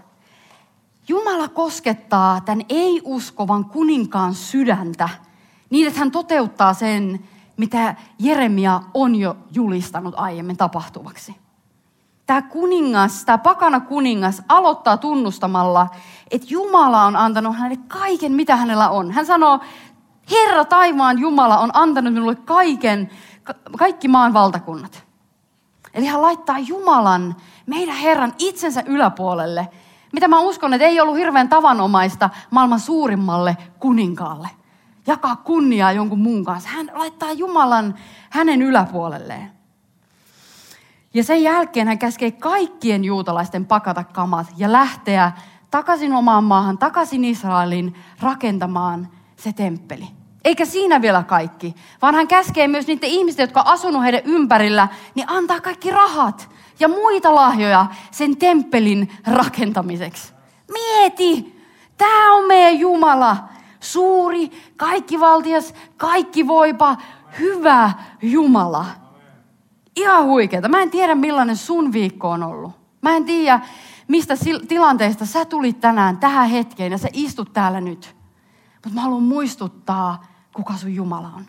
Jumala 1.08 1.48
koskettaa 1.48 2.42
tämän 2.42 2.66
ei-uskovan 2.70 3.66
kuninkaan 3.66 4.34
sydäntä 4.34 5.10
niin, 5.70 5.88
että 5.88 6.00
hän 6.00 6.12
toteuttaa 6.12 6.74
sen, 6.74 7.20
mitä 7.58 7.96
Jeremia 8.20 8.82
on 8.94 9.16
jo 9.16 9.38
julistanut 9.52 10.14
aiemmin 10.18 10.58
tapahtuvaksi. 10.58 11.36
Tämä 12.26 12.42
kuningas, 12.42 13.26
tämä 13.26 13.38
pakana 13.38 13.80
kuningas 13.80 14.42
aloittaa 14.50 14.98
tunnustamalla, 14.98 15.88
että 16.32 16.48
Jumala 16.50 17.04
on 17.04 17.16
antanut 17.16 17.58
hänelle 17.58 17.84
kaiken, 17.88 18.32
mitä 18.32 18.56
hänellä 18.56 18.90
on. 18.90 19.12
Hän 19.12 19.26
sanoo, 19.26 19.60
Herra 20.32 20.66
taivaan 20.66 21.20
Jumala 21.20 21.58
on 21.58 21.70
antanut 21.74 22.14
minulle 22.14 22.36
kaiken, 22.36 23.10
kaikki 23.78 24.08
maan 24.08 24.34
valtakunnat. 24.34 25.04
Eli 25.94 26.06
hän 26.06 26.22
laittaa 26.22 26.60
Jumalan, 26.60 27.36
meidän 27.66 27.96
Herran 27.96 28.34
itsensä 28.38 28.84
yläpuolelle, 28.86 29.68
mitä 30.14 30.28
mä 30.28 30.40
uskon, 30.40 30.74
että 30.74 30.88
ei 30.88 31.02
ollut 31.02 31.18
hirveän 31.18 31.50
tavanomaista 31.50 32.30
maailman 32.52 32.80
suurimmalle 32.80 33.58
kuninkaalle. 33.80 34.50
Jakaa 35.08 35.36
kunniaa 35.36 35.92
jonkun 35.92 36.20
muun 36.20 36.46
kanssa. 36.46 36.70
Hän 36.70 36.92
laittaa 36.94 37.32
Jumalan 37.32 37.96
hänen 38.30 38.62
yläpuolelleen. 38.62 39.52
Ja 41.14 41.24
sen 41.24 41.44
jälkeen 41.44 41.88
hän 41.88 42.00
käskee 42.00 42.32
kaikkien 42.32 43.04
juutalaisten 43.04 43.66
pakata 43.66 44.04
kamat 44.04 44.48
ja 44.58 44.72
lähteä 44.72 45.32
takaisin 45.72 46.14
omaan 46.14 46.44
maahan, 46.44 46.78
takaisin 46.78 47.26
Israelin 47.26 47.96
rakentamaan 48.20 49.08
se 49.36 49.54
temppeli. 49.54 50.08
Eikä 50.46 50.66
siinä 50.66 51.02
vielä 51.02 51.24
kaikki, 51.24 51.76
vaan 52.02 52.16
hän 52.16 52.28
käskee 52.28 52.68
myös 52.68 52.88
niiden 52.88 53.10
ihmisten, 53.10 53.44
jotka 53.44 53.64
asunut 53.66 54.04
heidän 54.04 54.22
ympärillä, 54.26 54.88
niin 55.16 55.30
antaa 55.30 55.62
kaikki 55.62 55.92
rahat 55.92 56.50
ja 56.80 56.88
muita 56.88 57.36
lahjoja 57.36 57.86
sen 58.12 58.38
temppelin 58.38 59.12
rakentamiseksi. 59.28 60.34
Mieti, 60.72 61.62
tämä 61.98 62.34
on 62.34 62.48
meidän 62.48 62.80
Jumala. 62.80 63.38
Suuri, 63.80 64.52
kaikkivaltias, 64.78 65.74
kaikki 65.98 66.48
voipa, 66.48 66.98
hyvä 67.40 67.92
Jumala. 68.22 68.86
Ihan 69.96 70.26
huikeeta. 70.26 70.70
Mä 70.70 70.82
en 70.82 70.92
tiedä, 70.92 71.16
millainen 71.16 71.58
sun 71.58 71.94
viikko 71.94 72.30
on 72.30 72.44
ollut. 72.44 72.72
Mä 73.02 73.16
en 73.16 73.26
tiedä, 73.26 73.60
mistä 74.08 74.34
tilanteesta 74.68 75.26
sä 75.26 75.46
tulit 75.46 75.80
tänään 75.80 76.18
tähän 76.18 76.50
hetkeen 76.50 76.92
ja 76.92 76.98
sä 76.98 77.08
istut 77.14 77.54
täällä 77.54 77.82
nyt. 77.82 78.16
Mutta 78.74 78.90
mä 78.90 79.02
haluan 79.02 79.24
muistuttaa, 79.24 80.24
kuka 80.54 80.78
sun 80.78 80.96
Jumala 80.96 81.32
on. 81.36 81.46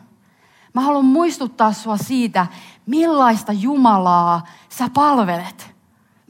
Mä 0.74 0.80
haluan 0.80 1.04
muistuttaa 1.04 1.72
sua 1.72 1.96
siitä, 1.96 2.46
millaista 2.86 3.52
Jumalaa 3.52 4.42
sä 4.68 4.90
palvelet. 4.94 5.74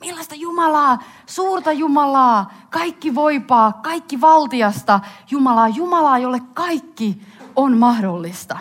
Millaista 0.01 0.35
Jumalaa, 0.35 0.99
suurta 1.27 1.73
Jumalaa, 1.73 2.53
kaikki 2.71 3.15
voipaa, 3.15 3.73
kaikki 3.73 4.21
valtiasta 4.21 5.01
Jumalaa. 5.31 5.69
Jumalaa, 5.69 6.19
jolle 6.19 6.41
kaikki 6.41 7.23
on 7.57 7.79
mahdollista. 7.79 8.59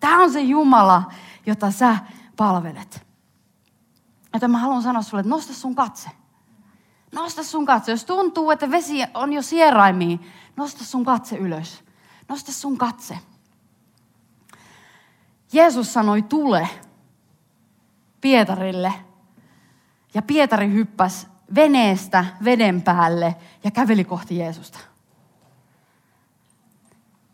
Tämä 0.00 0.22
on 0.22 0.32
se 0.32 0.40
Jumala, 0.40 1.02
jota 1.46 1.70
sä 1.70 1.96
palvelet. 2.36 3.06
Joten 4.34 4.50
mä 4.50 4.58
haluan 4.58 4.82
sanoa 4.82 5.02
sulle, 5.02 5.20
että 5.20 5.30
nosta 5.30 5.54
sun 5.54 5.74
katse. 5.74 6.10
Nosta 7.12 7.44
sun 7.44 7.66
katse. 7.66 7.90
Jos 7.90 8.04
tuntuu, 8.04 8.50
että 8.50 8.70
vesi 8.70 9.04
on 9.14 9.32
jo 9.32 9.42
sieraimiin, 9.42 10.20
nosta 10.56 10.84
sun 10.84 11.04
katse 11.04 11.36
ylös. 11.36 11.84
Nosta 12.28 12.52
sun 12.52 12.78
katse. 12.78 13.18
Jeesus 15.52 15.92
sanoi 15.92 16.22
tule 16.22 16.68
Pietarille. 18.20 18.94
Ja 20.14 20.22
Pietari 20.22 20.72
hyppäsi 20.72 21.26
veneestä 21.54 22.24
veden 22.44 22.82
päälle 22.82 23.36
ja 23.64 23.70
käveli 23.70 24.04
kohti 24.04 24.38
Jeesusta. 24.38 24.78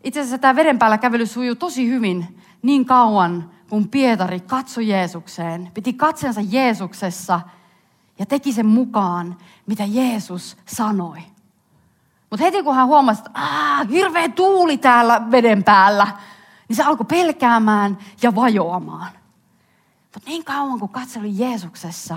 Itse 0.03 0.19
asiassa 0.19 0.37
tämä 0.37 0.55
veden 0.55 0.79
päällä 0.79 0.97
kävely 0.97 1.25
sujuu 1.25 1.55
tosi 1.55 1.87
hyvin 1.87 2.41
niin 2.61 2.85
kauan, 2.85 3.51
kun 3.69 3.89
Pietari 3.89 4.39
katsoi 4.39 4.87
Jeesukseen, 4.87 5.71
piti 5.73 5.93
katsensa 5.93 6.41
Jeesuksessa 6.49 7.41
ja 8.19 8.25
teki 8.25 8.53
sen 8.53 8.65
mukaan, 8.65 9.37
mitä 9.65 9.83
Jeesus 9.87 10.57
sanoi. 10.65 11.19
Mutta 12.29 12.43
heti 12.43 12.63
kun 12.63 12.75
hän 12.75 12.87
huomasi, 12.87 13.23
että 13.25 13.39
hirveä 13.89 14.29
tuuli 14.29 14.77
täällä 14.77 15.31
veden 15.31 15.63
päällä, 15.63 16.07
niin 16.67 16.75
se 16.75 16.83
alkoi 16.83 17.05
pelkäämään 17.05 17.97
ja 18.21 18.35
vajoamaan. 18.35 19.11
Mutta 20.13 20.29
niin 20.29 20.43
kauan 20.43 20.79
kuin 20.79 20.91
katseli 20.91 21.31
Jeesuksessa 21.37 22.13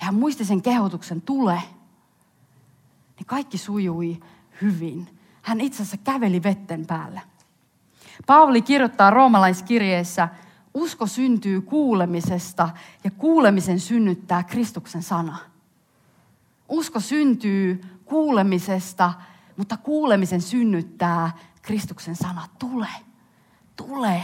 ja 0.00 0.06
hän 0.06 0.14
muisti 0.14 0.44
sen 0.44 0.62
kehotuksen 0.62 1.22
tule, 1.22 1.62
niin 3.16 3.26
kaikki 3.26 3.58
sujui 3.58 4.20
hyvin. 4.62 5.18
Hän 5.42 5.60
itse 5.60 5.82
asiassa 5.82 5.96
käveli 5.96 6.42
vetten 6.42 6.86
päällä. 6.86 7.20
Paavali 8.26 8.62
kirjoittaa 8.62 9.10
roomalaiskirjeessä, 9.10 10.28
usko 10.74 11.06
syntyy 11.06 11.60
kuulemisesta 11.60 12.70
ja 13.04 13.10
kuulemisen 13.10 13.80
synnyttää 13.80 14.42
Kristuksen 14.42 15.02
sana. 15.02 15.38
Usko 16.68 17.00
syntyy 17.00 17.80
kuulemisesta, 18.04 19.12
mutta 19.56 19.76
kuulemisen 19.76 20.40
synnyttää 20.40 21.30
Kristuksen 21.62 22.16
sana. 22.16 22.46
Tule 22.58 22.88
tulee. 23.84 24.22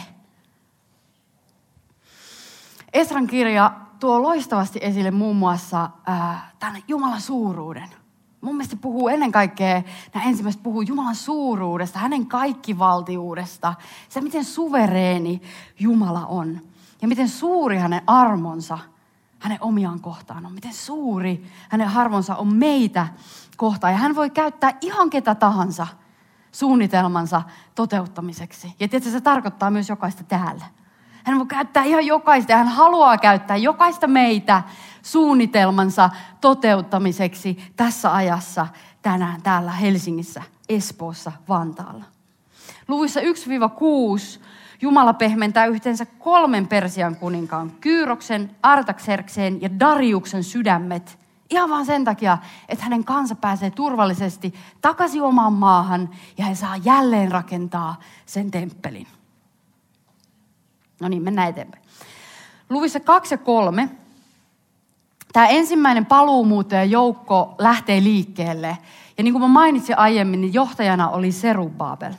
Esran 2.92 3.26
kirja 3.26 3.70
tuo 4.00 4.22
loistavasti 4.22 4.78
esille 4.82 5.10
muun 5.10 5.36
muassa 5.36 5.90
äh, 6.08 6.54
tämän 6.58 6.82
Jumalan 6.88 7.20
suuruuden. 7.20 7.90
Mun 8.40 8.56
mielestä 8.56 8.76
puhuu 8.76 9.08
ennen 9.08 9.32
kaikkea, 9.32 9.82
nämä 10.14 10.26
ensimmäiset 10.26 10.62
puhuu 10.62 10.82
Jumalan 10.82 11.14
suuruudesta, 11.14 11.98
hänen 11.98 12.26
kaikkivaltiudesta, 12.26 13.74
se 14.08 14.20
miten 14.20 14.44
suvereeni 14.44 15.42
Jumala 15.78 16.26
on. 16.26 16.60
Ja 17.02 17.08
miten 17.08 17.28
suuri 17.28 17.78
hänen 17.78 18.02
armonsa 18.06 18.78
hänen 19.38 19.58
omiaan 19.60 20.00
kohtaan 20.00 20.46
on. 20.46 20.52
Miten 20.52 20.72
suuri 20.72 21.46
hänen 21.68 21.88
armonsa 21.88 22.36
on 22.36 22.54
meitä 22.54 23.08
kohtaan. 23.56 23.92
Ja 23.92 23.98
hän 23.98 24.14
voi 24.14 24.30
käyttää 24.30 24.78
ihan 24.80 25.10
ketä 25.10 25.34
tahansa– 25.34 25.86
suunnitelmansa 26.56 27.42
toteuttamiseksi. 27.74 28.74
Ja 28.80 28.88
tietysti 28.88 29.12
se 29.12 29.20
tarkoittaa 29.20 29.70
myös 29.70 29.88
jokaista 29.88 30.24
täällä. 30.24 30.64
Hän 31.24 31.38
voi 31.38 31.46
käyttää 31.46 31.84
ihan 31.84 32.06
jokaista 32.06 32.52
ja 32.52 32.58
hän 32.58 32.68
haluaa 32.68 33.18
käyttää 33.18 33.56
jokaista 33.56 34.06
meitä 34.06 34.62
suunnitelmansa 35.02 36.10
toteuttamiseksi 36.40 37.72
tässä 37.76 38.14
ajassa 38.14 38.66
tänään 39.02 39.42
täällä 39.42 39.70
Helsingissä, 39.70 40.42
Espoossa, 40.68 41.32
Vantaalla. 41.48 42.04
Luvuissa 42.88 43.20
1-6 43.20 43.24
Jumala 44.80 45.12
pehmentää 45.12 45.66
yhteensä 45.66 46.06
kolmen 46.06 46.68
Persian 46.68 47.16
kuninkaan, 47.16 47.72
Kyyroksen, 47.80 48.50
Artaxerxeen 48.62 49.62
ja 49.62 49.80
Dariuksen 49.80 50.44
sydämet. 50.44 51.25
Ihan 51.50 51.70
vaan 51.70 51.86
sen 51.86 52.04
takia, 52.04 52.38
että 52.68 52.84
hänen 52.84 53.04
kansa 53.04 53.34
pääsee 53.34 53.70
turvallisesti 53.70 54.54
takaisin 54.80 55.22
omaan 55.22 55.52
maahan 55.52 56.10
ja 56.38 56.44
he 56.44 56.54
saa 56.54 56.76
jälleen 56.76 57.32
rakentaa 57.32 58.00
sen 58.26 58.50
temppelin. 58.50 59.06
No 61.00 61.08
niin, 61.08 61.22
mennään 61.22 61.48
eteenpäin. 61.48 61.82
Luvissa 62.70 63.00
2 63.00 63.34
ja 63.34 63.38
3 63.38 63.88
tämä 65.32 65.46
ensimmäinen 65.46 66.06
paluumuuttajajoukko 66.06 67.54
lähtee 67.58 68.02
liikkeelle. 68.02 68.78
Ja 69.18 69.24
niin 69.24 69.34
kuin 69.34 69.42
mä 69.42 69.48
mainitsin 69.48 69.98
aiemmin, 69.98 70.40
niin 70.40 70.54
johtajana 70.54 71.08
oli 71.08 71.32
Serubabel. 71.32 72.12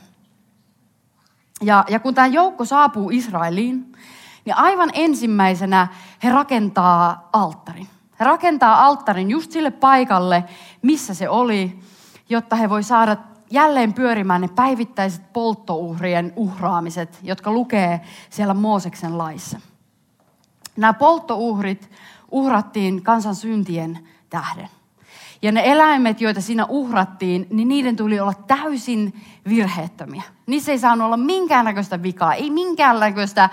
Ja, 1.62 1.84
ja 1.88 2.00
kun 2.00 2.14
tämä 2.14 2.26
joukko 2.26 2.64
saapuu 2.64 3.10
Israeliin, 3.10 3.92
niin 4.44 4.56
aivan 4.56 4.90
ensimmäisenä 4.92 5.88
he 6.22 6.30
rakentaa 6.30 7.28
alttarin. 7.32 7.88
Rakentaa 8.18 8.84
alttarin 8.86 9.30
just 9.30 9.52
sille 9.52 9.70
paikalle, 9.70 10.44
missä 10.82 11.14
se 11.14 11.28
oli, 11.28 11.78
jotta 12.28 12.56
he 12.56 12.70
voi 12.70 12.82
saada 12.82 13.16
jälleen 13.50 13.92
pyörimään 13.92 14.40
ne 14.40 14.48
päivittäiset 14.48 15.32
polttouhrien 15.32 16.32
uhraamiset, 16.36 17.18
jotka 17.22 17.52
lukee 17.52 18.00
siellä 18.30 18.54
Mooseksen 18.54 19.18
laissa. 19.18 19.60
Nämä 20.76 20.92
polttouhrit 20.92 21.90
uhrattiin 22.30 23.02
kansan 23.02 23.34
syntien 23.34 24.08
tähden. 24.30 24.68
Ja 25.42 25.52
ne 25.52 25.62
eläimet, 25.64 26.20
joita 26.20 26.40
siinä 26.40 26.66
uhrattiin, 26.68 27.46
niin 27.50 27.68
niiden 27.68 27.96
tuli 27.96 28.20
olla 28.20 28.34
täysin 28.34 29.20
virheettömiä. 29.48 30.22
Niissä 30.46 30.72
ei 30.72 30.78
saanut 30.78 31.04
olla 31.06 31.16
minkäännäköistä 31.16 32.02
vikaa, 32.02 32.34
ei 32.34 32.50
minkäännäköistä 32.50 33.50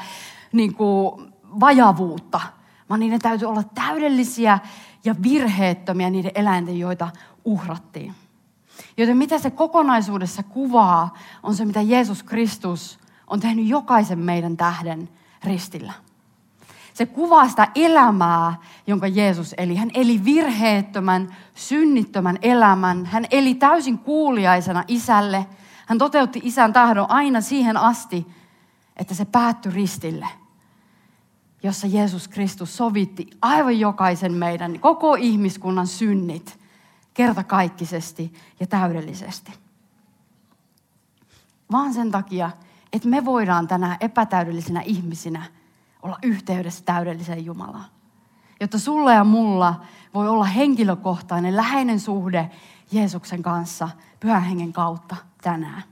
niin 0.52 0.76
kuin, 0.76 1.34
vajavuutta, 1.60 2.40
vaan 2.90 3.00
niiden 3.00 3.20
täytyy 3.20 3.48
olla 3.48 3.64
täydellisiä 3.64 4.60
ja 5.04 5.16
virheettömiä 5.24 6.10
niiden 6.10 6.32
eläinten, 6.36 6.80
joita 6.80 7.10
uhrattiin. 7.46 8.14
Joten 8.98 9.18
mitä 9.18 9.40
se 9.40 9.52
kokonaisuudessa 9.52 10.44
kuvaa, 10.44 11.18
on 11.44 11.56
se, 11.56 11.66
mitä 11.66 11.82
Jeesus 11.82 12.24
Kristus 12.24 13.00
on 13.28 13.40
tehnyt 13.40 13.68
jokaisen 13.68 14.20
meidän 14.20 14.58
tähden 14.58 15.10
ristillä. 15.44 15.94
Se 16.94 17.06
kuvaa 17.06 17.48
sitä 17.48 17.68
elämää, 17.76 18.56
jonka 18.88 19.08
Jeesus 19.08 19.56
eli. 19.58 19.76
Hän 19.76 19.92
eli 19.94 20.26
virheettömän, 20.26 21.36
synnittömän 21.56 22.38
elämän. 22.42 23.06
Hän 23.06 23.26
eli 23.32 23.56
täysin 23.56 23.98
kuuliaisena 24.00 24.84
isälle. 24.88 25.46
Hän 25.86 25.98
toteutti 25.98 26.42
isän 26.44 26.74
tahdon 26.74 27.12
aina 27.12 27.42
siihen 27.42 27.78
asti, 27.78 28.28
että 28.98 29.14
se 29.14 29.26
päättyi 29.26 29.72
ristille, 29.72 30.28
jossa 31.64 31.88
Jeesus 31.88 32.28
Kristus 32.28 32.78
sovitti 32.78 33.30
aivan 33.42 33.80
jokaisen 33.80 34.34
meidän, 34.34 34.80
koko 34.80 35.16
ihmiskunnan 35.16 35.88
synnit 35.88 36.60
kertakaikkisesti 37.14 38.34
ja 38.60 38.68
täydellisesti. 38.68 39.52
Vaan 41.72 41.94
sen 41.94 42.12
takia, 42.12 42.52
että 42.94 43.08
me 43.08 43.26
voidaan 43.26 43.68
tänään 43.68 43.98
epätäydellisinä 44.00 44.82
ihmisinä– 44.82 45.46
olla 46.06 46.18
yhteydessä 46.24 46.84
täydelliseen 46.86 47.46
Jumalaan. 47.46 47.86
Jotta 48.60 48.80
sulla 48.80 49.14
ja 49.14 49.24
mulla 49.24 49.82
voi 50.14 50.28
olla 50.28 50.46
henkilökohtainen, 50.46 51.56
läheinen 51.56 52.00
suhde 52.00 52.52
Jeesuksen 52.92 53.44
kanssa 53.44 53.90
pyhän 54.20 54.44
hengen 54.44 54.74
kautta 54.74 55.16
tänään. 55.42 55.84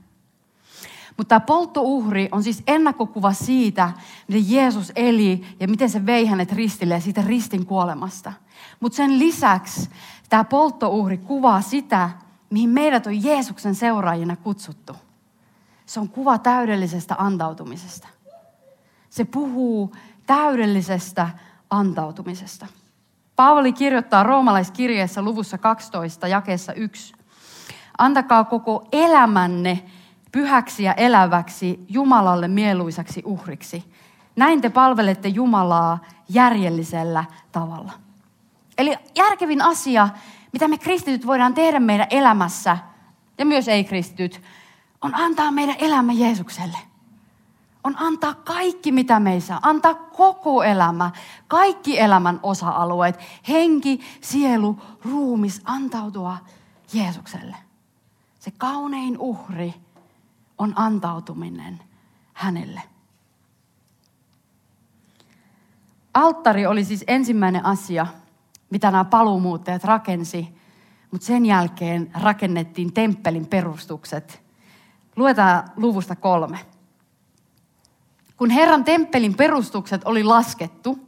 Mutta 1.16 1.28
tämä 1.28 1.40
polttouhri 1.40 2.28
on 2.32 2.42
siis 2.42 2.62
ennakkokuva 2.66 3.32
siitä, 3.32 3.92
miten 4.28 4.50
Jeesus 4.50 4.92
eli 4.96 5.44
ja 5.60 5.68
miten 5.68 5.90
se 5.90 6.06
vei 6.06 6.26
hänet 6.26 6.52
ristille 6.52 6.94
ja 6.94 7.00
siitä 7.00 7.22
ristin 7.26 7.66
kuolemasta. 7.66 8.32
Mutta 8.80 8.96
sen 8.96 9.18
lisäksi 9.18 9.90
tämä 10.28 10.44
polttouhri 10.44 11.18
kuvaa 11.18 11.60
sitä, 11.60 12.10
mihin 12.50 12.70
meidät 12.70 13.06
on 13.06 13.22
Jeesuksen 13.24 13.74
seuraajina 13.74 14.36
kutsuttu. 14.36 14.96
Se 15.86 16.00
on 16.00 16.08
kuva 16.08 16.38
täydellisestä 16.38 17.14
antautumisesta. 17.18 18.08
Se 19.10 19.24
puhuu 19.24 19.94
täydellisestä 20.26 21.28
antautumisesta. 21.70 22.66
Paavali 23.36 23.72
kirjoittaa 23.72 24.22
roomalaiskirjeessä 24.22 25.22
luvussa 25.22 25.58
12, 25.58 26.28
jakeessa 26.28 26.72
1. 26.72 27.14
Antakaa 27.98 28.44
koko 28.44 28.88
elämänne 28.92 29.82
pyhäksi 30.34 30.82
ja 30.82 30.94
eläväksi 30.94 31.84
Jumalalle 31.88 32.48
mieluisaksi 32.48 33.22
uhriksi. 33.24 33.84
Näin 34.36 34.60
te 34.60 34.70
palvelette 34.70 35.28
Jumalaa 35.28 35.98
järjellisellä 36.28 37.24
tavalla. 37.52 37.92
Eli 38.78 38.96
järkevin 39.16 39.62
asia, 39.62 40.08
mitä 40.52 40.68
me 40.68 40.78
kristityt 40.78 41.26
voidaan 41.26 41.54
tehdä 41.54 41.80
meidän 41.80 42.06
elämässä, 42.10 42.78
ja 43.38 43.46
myös 43.46 43.68
ei-kristityt, 43.68 44.42
on 45.02 45.14
antaa 45.14 45.50
meidän 45.50 45.76
elämä 45.78 46.12
Jeesukselle– 46.12 46.78
on 47.84 47.94
antaa 47.98 48.34
kaikki, 48.34 48.92
mitä 48.92 49.20
meissä 49.20 49.58
Antaa 49.62 49.94
koko 49.94 50.62
elämä, 50.62 51.10
kaikki 51.48 52.00
elämän 52.00 52.40
osa-alueet, 52.42 53.18
henki, 53.48 54.00
sielu, 54.20 54.78
ruumis, 55.04 55.62
antautua 55.64 56.36
Jeesukselle. 56.92 57.56
Se 58.38 58.50
kaunein 58.50 59.18
uhri 59.18 59.74
on 60.58 60.72
antautuminen 60.76 61.82
hänelle. 62.32 62.82
Alttari 66.14 66.66
oli 66.66 66.84
siis 66.84 67.04
ensimmäinen 67.06 67.64
asia, 67.64 68.06
mitä 68.70 68.90
nämä 68.90 69.04
paluumuuttajat 69.04 69.84
rakensi, 69.84 70.48
mutta 71.10 71.26
sen 71.26 71.46
jälkeen 71.46 72.10
rakennettiin 72.22 72.92
temppelin 72.92 73.46
perustukset. 73.46 74.42
Luetaan 75.16 75.70
luvusta 75.76 76.16
kolme. 76.16 76.58
Kun 78.36 78.50
Herran 78.50 78.84
temppelin 78.84 79.36
perustukset 79.36 80.04
oli 80.04 80.24
laskettu, 80.24 80.98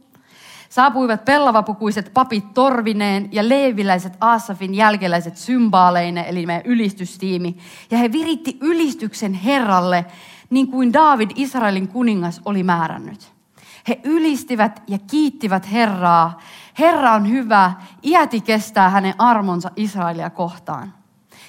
saapuivat 0.69 1.25
pellavapukuiset 1.25 2.11
papit 2.13 2.53
Torvineen 2.53 3.29
ja 3.31 3.49
leeviläiset 3.49 4.13
Aasafin 4.21 4.73
jälkeläiset 4.73 5.37
symbaaleineen, 5.37 6.25
eli 6.25 6.45
meidän 6.45 6.65
ylistystiimi. 6.65 7.57
Ja 7.91 7.97
he 7.97 8.11
viritti 8.11 8.57
ylistyksen 8.61 9.33
Herralle, 9.33 10.05
niin 10.49 10.67
kuin 10.67 10.93
David 10.93 11.31
Israelin 11.35 11.87
kuningas 11.87 12.41
oli 12.45 12.63
määrännyt. 12.63 13.31
He 13.87 13.99
ylistivät 14.03 14.83
ja 14.87 14.97
kiittivät 15.11 15.71
Herraa. 15.71 16.41
Herra 16.79 17.11
on 17.13 17.29
hyvä, 17.29 17.73
iäti 18.03 18.41
kestää 18.41 18.89
hänen 18.89 19.13
armonsa 19.17 19.71
Israelia 19.75 20.29
kohtaan. 20.29 20.93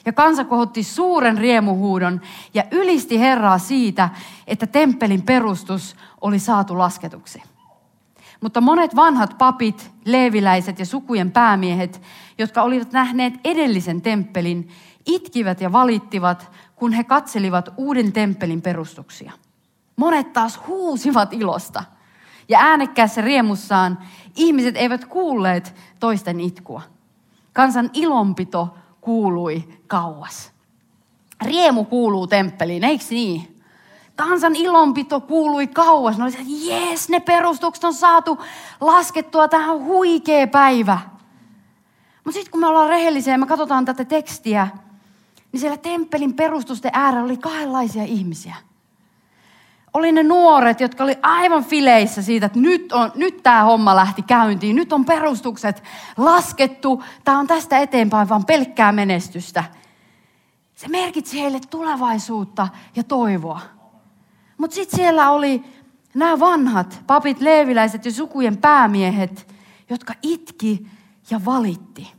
Ja 0.07 0.13
kansa 0.13 0.45
kohotti 0.45 0.83
suuren 0.83 1.39
riemuhuudon 1.39 2.21
ja 2.55 2.65
ylisti 2.71 3.21
Herraa 3.21 3.59
siitä, 3.59 4.09
että 4.47 4.67
temppelin 4.67 5.23
perustus 5.23 5.97
oli 6.21 6.39
saatu 6.39 6.79
lasketuksi. 6.79 7.43
Mutta 8.41 8.61
monet 8.61 8.97
vanhat 8.97 9.39
papit, 9.39 9.91
leeviläiset 10.05 10.79
ja 10.79 10.87
sukujen 10.87 11.31
päämiehet, 11.31 12.03
jotka 12.39 12.63
olivat 12.63 12.93
nähneet 12.93 13.35
edellisen 13.45 14.03
temppelin, 14.03 14.69
itkivät 15.07 15.61
ja 15.61 15.73
valittivat, 15.73 16.53
kun 16.77 16.93
he 16.93 17.05
katselivat 17.05 17.69
uuden 17.77 18.13
temppelin 18.13 18.63
perustuksia. 18.63 19.33
Monet 19.97 20.33
taas 20.33 20.61
huusivat 20.67 21.33
ilosta. 21.33 21.85
Ja 22.49 22.59
äänekkäässä 22.61 23.21
riemussaan 23.21 23.99
ihmiset 24.37 24.77
eivät 24.77 25.05
kuulleet 25.05 25.75
toisten 26.01 26.41
itkua. 26.41 26.83
Kansan 27.53 27.91
ilonpito 27.93 28.75
kuului 29.01 29.69
kauas. 29.87 30.53
Riemu 31.45 31.85
kuuluu 31.85 32.27
temppeliin, 32.27 32.85
eikö 32.85 33.05
niin? 33.11 33.58
Kansan 34.19 34.57
ilonpito 34.57 35.21
kuului 35.21 35.67
kauas. 35.67 36.19
Ne 36.19 36.25
oli 36.25 36.33
että 36.33 36.45
jees, 36.47 37.09
ne 37.09 37.21
perustukset 37.21 37.85
on 37.85 37.95
saatu 37.95 38.39
laskettua, 38.81 39.49
tähän 39.49 39.85
huikea 39.85 40.47
päivä. 40.47 40.99
Mutta 42.25 42.33
sitten 42.33 42.51
kun 42.51 42.61
me 42.61 42.67
ollaan 42.67 42.89
rehellisiä 42.89 43.35
ja 43.35 43.39
me 43.39 43.47
katsotaan 43.47 43.85
tätä 43.85 44.05
tekstiä, 44.05 44.69
niin 45.53 45.61
siellä 45.61 45.77
temppelin 45.77 46.35
perustusten 46.35 46.91
äärellä 46.95 47.25
oli 47.25 47.37
kahdenlaisia 47.37 48.05
ihmisiä. 48.05 48.55
Oli 49.95 50.13
ne 50.13 50.23
nuoret, 50.23 50.81
jotka 50.81 51.05
oli 51.05 51.19
aivan 51.23 51.65
fileissä 51.65 52.23
siitä, 52.23 52.47
että 52.47 52.59
nyt, 52.59 52.93
on, 52.93 53.13
nyt 53.15 53.43
tämä 53.43 53.63
homma 53.63 53.97
lähti 53.97 54.23
käyntiin. 54.23 54.77
Nyt 54.77 54.93
on 54.93 55.05
perustukset 55.05 55.83
laskettu. 56.17 57.03
Tämä 57.25 57.39
on 57.39 57.47
tästä 57.47 57.79
eteenpäin 57.79 58.29
vaan 58.29 58.45
pelkkää 58.45 58.93
menestystä. 58.93 59.65
Se 60.75 60.89
merkitsi 60.89 61.41
heille 61.41 61.61
tulevaisuutta 61.71 62.69
ja 62.97 63.05
toivoa. 63.05 63.78
Mutta 64.59 64.75
sitten 64.75 64.97
siellä 64.97 65.31
oli 65.31 65.65
nämä 66.15 66.39
vanhat 66.39 67.03
papit, 67.07 67.41
leeviläiset 67.41 68.05
ja 68.05 68.13
sukujen 68.13 68.57
päämiehet, 68.57 69.55
jotka 69.91 70.15
itki 70.23 70.87
ja 71.31 71.45
valitti. 71.45 72.13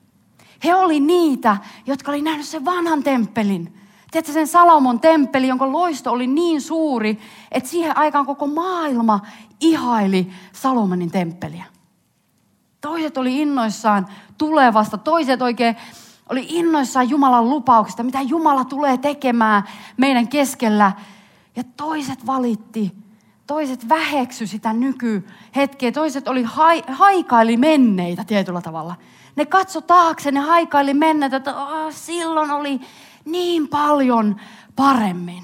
He 0.64 0.76
oli 0.76 1.00
niitä, 1.00 1.58
jotka 1.86 2.12
oli 2.12 2.22
nähnyt 2.22 2.46
sen 2.46 2.66
vanhan 2.66 3.04
temppelin. 3.04 3.74
Tiedätkö 4.12 4.34
sen 4.34 4.48
Salomon 4.48 5.00
temppeli, 5.00 5.48
jonka 5.48 5.72
loisto 5.72 6.12
oli 6.12 6.28
niin 6.28 6.62
suuri, 6.62 7.20
että 7.52 7.70
siihen 7.70 7.98
aikaan 7.98 8.26
koko 8.26 8.48
maailma 8.48 9.20
ihaili 9.60 10.32
Salomonin 10.54 11.12
temppeliä. 11.12 11.66
Toiset 12.82 13.18
oli 13.18 13.42
innoissaan 13.42 14.08
tulevasta, 14.38 14.98
toiset 14.98 15.42
oikein 15.42 15.76
oli 16.30 16.46
innoissaan 16.50 17.10
Jumalan 17.10 17.50
lupauksista, 17.50 18.04
mitä 18.04 18.22
Jumala 18.22 18.66
tulee 18.66 18.98
tekemään 18.98 19.64
meidän 19.98 20.28
keskellä. 20.28 20.92
Ja 21.60 21.64
toiset 21.78 22.26
valitti, 22.26 22.92
toiset 23.48 23.90
väheksy 23.90 24.48
sitä 24.48 24.74
nykyhetkeä, 24.74 25.92
toiset 25.92 26.28
oli 26.28 26.46
haikaili 26.88 27.58
menneitä 27.58 28.24
tietyllä 28.24 28.62
tavalla. 28.62 28.96
Ne 29.36 29.46
katso 29.46 29.82
taakse, 29.82 30.32
ne 30.32 30.40
haikaili 30.40 30.94
menneitä, 30.94 31.38
että 31.38 31.56
oh, 31.56 31.94
silloin 31.94 32.52
oli 32.52 32.80
niin 33.26 33.68
paljon 33.68 34.36
paremmin. 34.76 35.44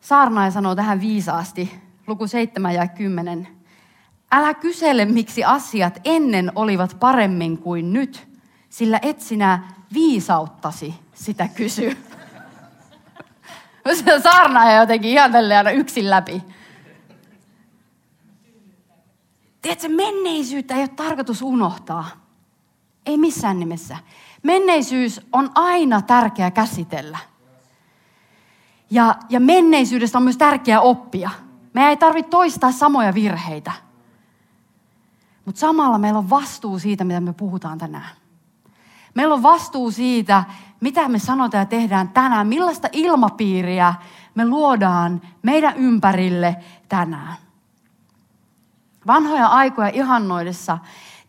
Saarnaaja 0.00 0.50
sanoo 0.50 0.74
tähän 0.74 1.00
viisaasti, 1.00 1.80
luku 2.06 2.26
7 2.26 2.74
ja 2.74 2.88
10. 2.88 3.48
Älä 4.32 4.54
kysele, 4.54 5.04
miksi 5.04 5.44
asiat 5.44 6.00
ennen 6.04 6.52
olivat 6.54 6.96
paremmin 7.00 7.58
kuin 7.58 7.92
nyt, 7.92 8.28
sillä 8.68 8.98
et 9.02 9.20
sinä 9.20 9.72
viisauttasi 9.92 10.94
sitä 11.14 11.48
kysy. 11.48 11.96
Se 14.04 14.20
saarnaaja 14.20 14.80
jotenkin 14.80 15.10
ihan 15.10 15.34
aina 15.34 15.70
yksin 15.70 16.10
läpi. 16.10 16.42
Tiedätkö, 19.62 19.88
menneisyyttä 19.88 20.74
ei 20.74 20.80
ole 20.80 20.88
tarkoitus 20.88 21.42
unohtaa. 21.42 22.06
Ei 23.06 23.18
missään 23.18 23.58
nimessä. 23.58 23.96
Menneisyys 24.42 25.20
on 25.32 25.50
aina 25.54 26.02
tärkeä 26.02 26.50
käsitellä. 26.50 27.18
Ja, 28.90 29.14
ja 29.28 29.40
menneisyydestä 29.40 30.18
on 30.18 30.24
myös 30.24 30.36
tärkeää 30.36 30.80
oppia. 30.80 31.30
Me 31.72 31.88
ei 31.88 31.96
tarvitse 31.96 32.30
toistaa 32.30 32.72
samoja 32.72 33.14
virheitä. 33.14 33.72
Mutta 35.44 35.58
samalla 35.58 35.98
meillä 35.98 36.18
on 36.18 36.30
vastuu 36.30 36.78
siitä, 36.78 37.04
mitä 37.04 37.20
me 37.20 37.32
puhutaan 37.32 37.78
tänään. 37.78 38.10
Meillä 39.14 39.34
on 39.34 39.42
vastuu 39.42 39.90
siitä, 39.90 40.44
mitä 40.80 41.08
me 41.08 41.18
sanotaan 41.18 41.62
ja 41.62 41.66
tehdään 41.66 42.08
tänään, 42.08 42.46
millaista 42.46 42.88
ilmapiiriä 42.92 43.94
me 44.34 44.48
luodaan 44.48 45.22
meidän 45.42 45.76
ympärille 45.76 46.56
tänään. 46.88 47.36
Vanhoja 49.06 49.46
aikoja 49.46 49.88
ihannoidessa 49.88 50.78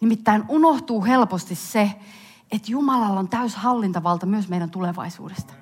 nimittäin 0.02 0.44
unohtuu 0.48 1.06
helposti 1.06 1.56
se, 1.56 1.92
että 2.52 2.72
Jumalalla 2.72 3.20
on 3.20 3.30
täys 3.30 3.56
hallintavalta 3.56 4.26
myös 4.26 4.50
meidän 4.50 4.70
tulevaisuudesta. 4.70 5.54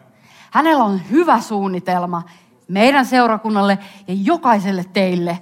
Hänellä 0.51 0.83
on 0.83 1.01
hyvä 1.09 1.41
suunnitelma 1.41 2.23
meidän 2.67 3.05
seurakunnalle 3.05 3.79
ja 4.07 4.13
jokaiselle 4.13 4.85
teille 4.93 5.41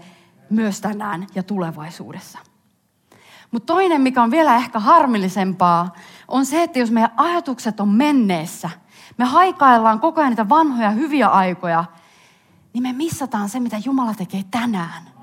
myös 0.50 0.82
tänään 0.82 1.28
ja 1.36 1.44
tulevaisuudessa. 1.44 2.40
Mutta 3.52 3.74
toinen, 3.74 4.02
mikä 4.02 4.24
on 4.24 4.32
vielä 4.32 4.56
ehkä 4.56 4.80
harmillisempaa, 4.80 5.94
on 6.28 6.46
se, 6.46 6.64
että 6.64 6.80
jos 6.80 6.92
meidän 6.92 7.14
ajatukset 7.18 7.80
on 7.80 7.90
menneessä, 7.90 8.70
me 9.18 9.26
haikaillaan 9.26 10.00
koko 10.00 10.22
ajan 10.22 10.32
niitä 10.32 10.50
vanhoja 10.50 10.90
hyviä 10.90 11.28
aikoja, 11.28 11.86
niin 12.74 12.84
me 12.84 12.94
missataan 12.94 13.50
se, 13.50 13.60
mitä 13.60 13.78
Jumala 13.86 14.14
tekee 14.14 14.44
tänään. 14.52 15.14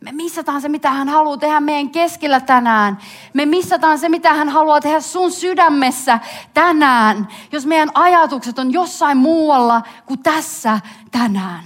Me 0.00 0.12
missataan 0.12 0.60
se, 0.60 0.68
mitä 0.68 0.90
hän 0.90 1.08
haluaa 1.08 1.36
tehdä 1.36 1.60
meidän 1.60 1.90
keskellä 1.90 2.40
tänään. 2.40 2.98
Me 3.34 3.46
missataan 3.46 3.98
se, 3.98 4.08
mitä 4.08 4.34
hän 4.34 4.48
haluaa 4.48 4.80
tehdä 4.80 5.00
sun 5.00 5.32
sydämessä 5.32 6.20
tänään, 6.54 7.28
jos 7.52 7.66
meidän 7.66 7.90
ajatukset 7.94 8.58
on 8.58 8.72
jossain 8.72 9.18
muualla 9.18 9.82
kuin 10.06 10.22
tässä 10.22 10.80
tänään. 11.10 11.64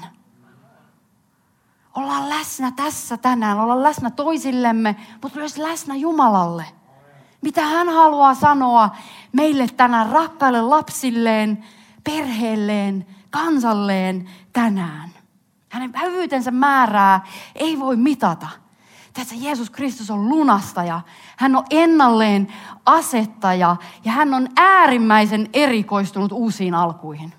Ollaan 1.94 2.28
läsnä 2.28 2.72
tässä 2.76 3.16
tänään, 3.16 3.60
ollaan 3.60 3.82
läsnä 3.82 4.10
toisillemme, 4.10 4.96
mutta 5.22 5.38
myös 5.38 5.58
läsnä 5.58 5.94
Jumalalle. 5.94 6.64
Mitä 7.42 7.66
hän 7.66 7.88
haluaa 7.88 8.34
sanoa 8.34 8.96
meille 9.32 9.66
tänään 9.76 10.10
rakkaille 10.10 10.62
lapsilleen, 10.62 11.64
perheelleen, 12.04 13.06
kansalleen 13.30 14.30
tänään. 14.52 15.10
Hänen 15.68 15.92
hyvyytensä 16.02 16.50
määrää 16.50 17.26
ei 17.54 17.78
voi 17.78 17.96
mitata. 17.96 18.48
Tässä 19.12 19.34
Jeesus 19.38 19.70
Kristus 19.70 20.10
on 20.10 20.28
lunastaja. 20.28 21.00
Hän 21.36 21.56
on 21.56 21.64
ennalleen 21.70 22.48
asettaja 22.86 23.76
ja 24.04 24.12
hän 24.12 24.34
on 24.34 24.48
äärimmäisen 24.56 25.48
erikoistunut 25.52 26.32
uusiin 26.32 26.74
alkuihin. 26.74 27.34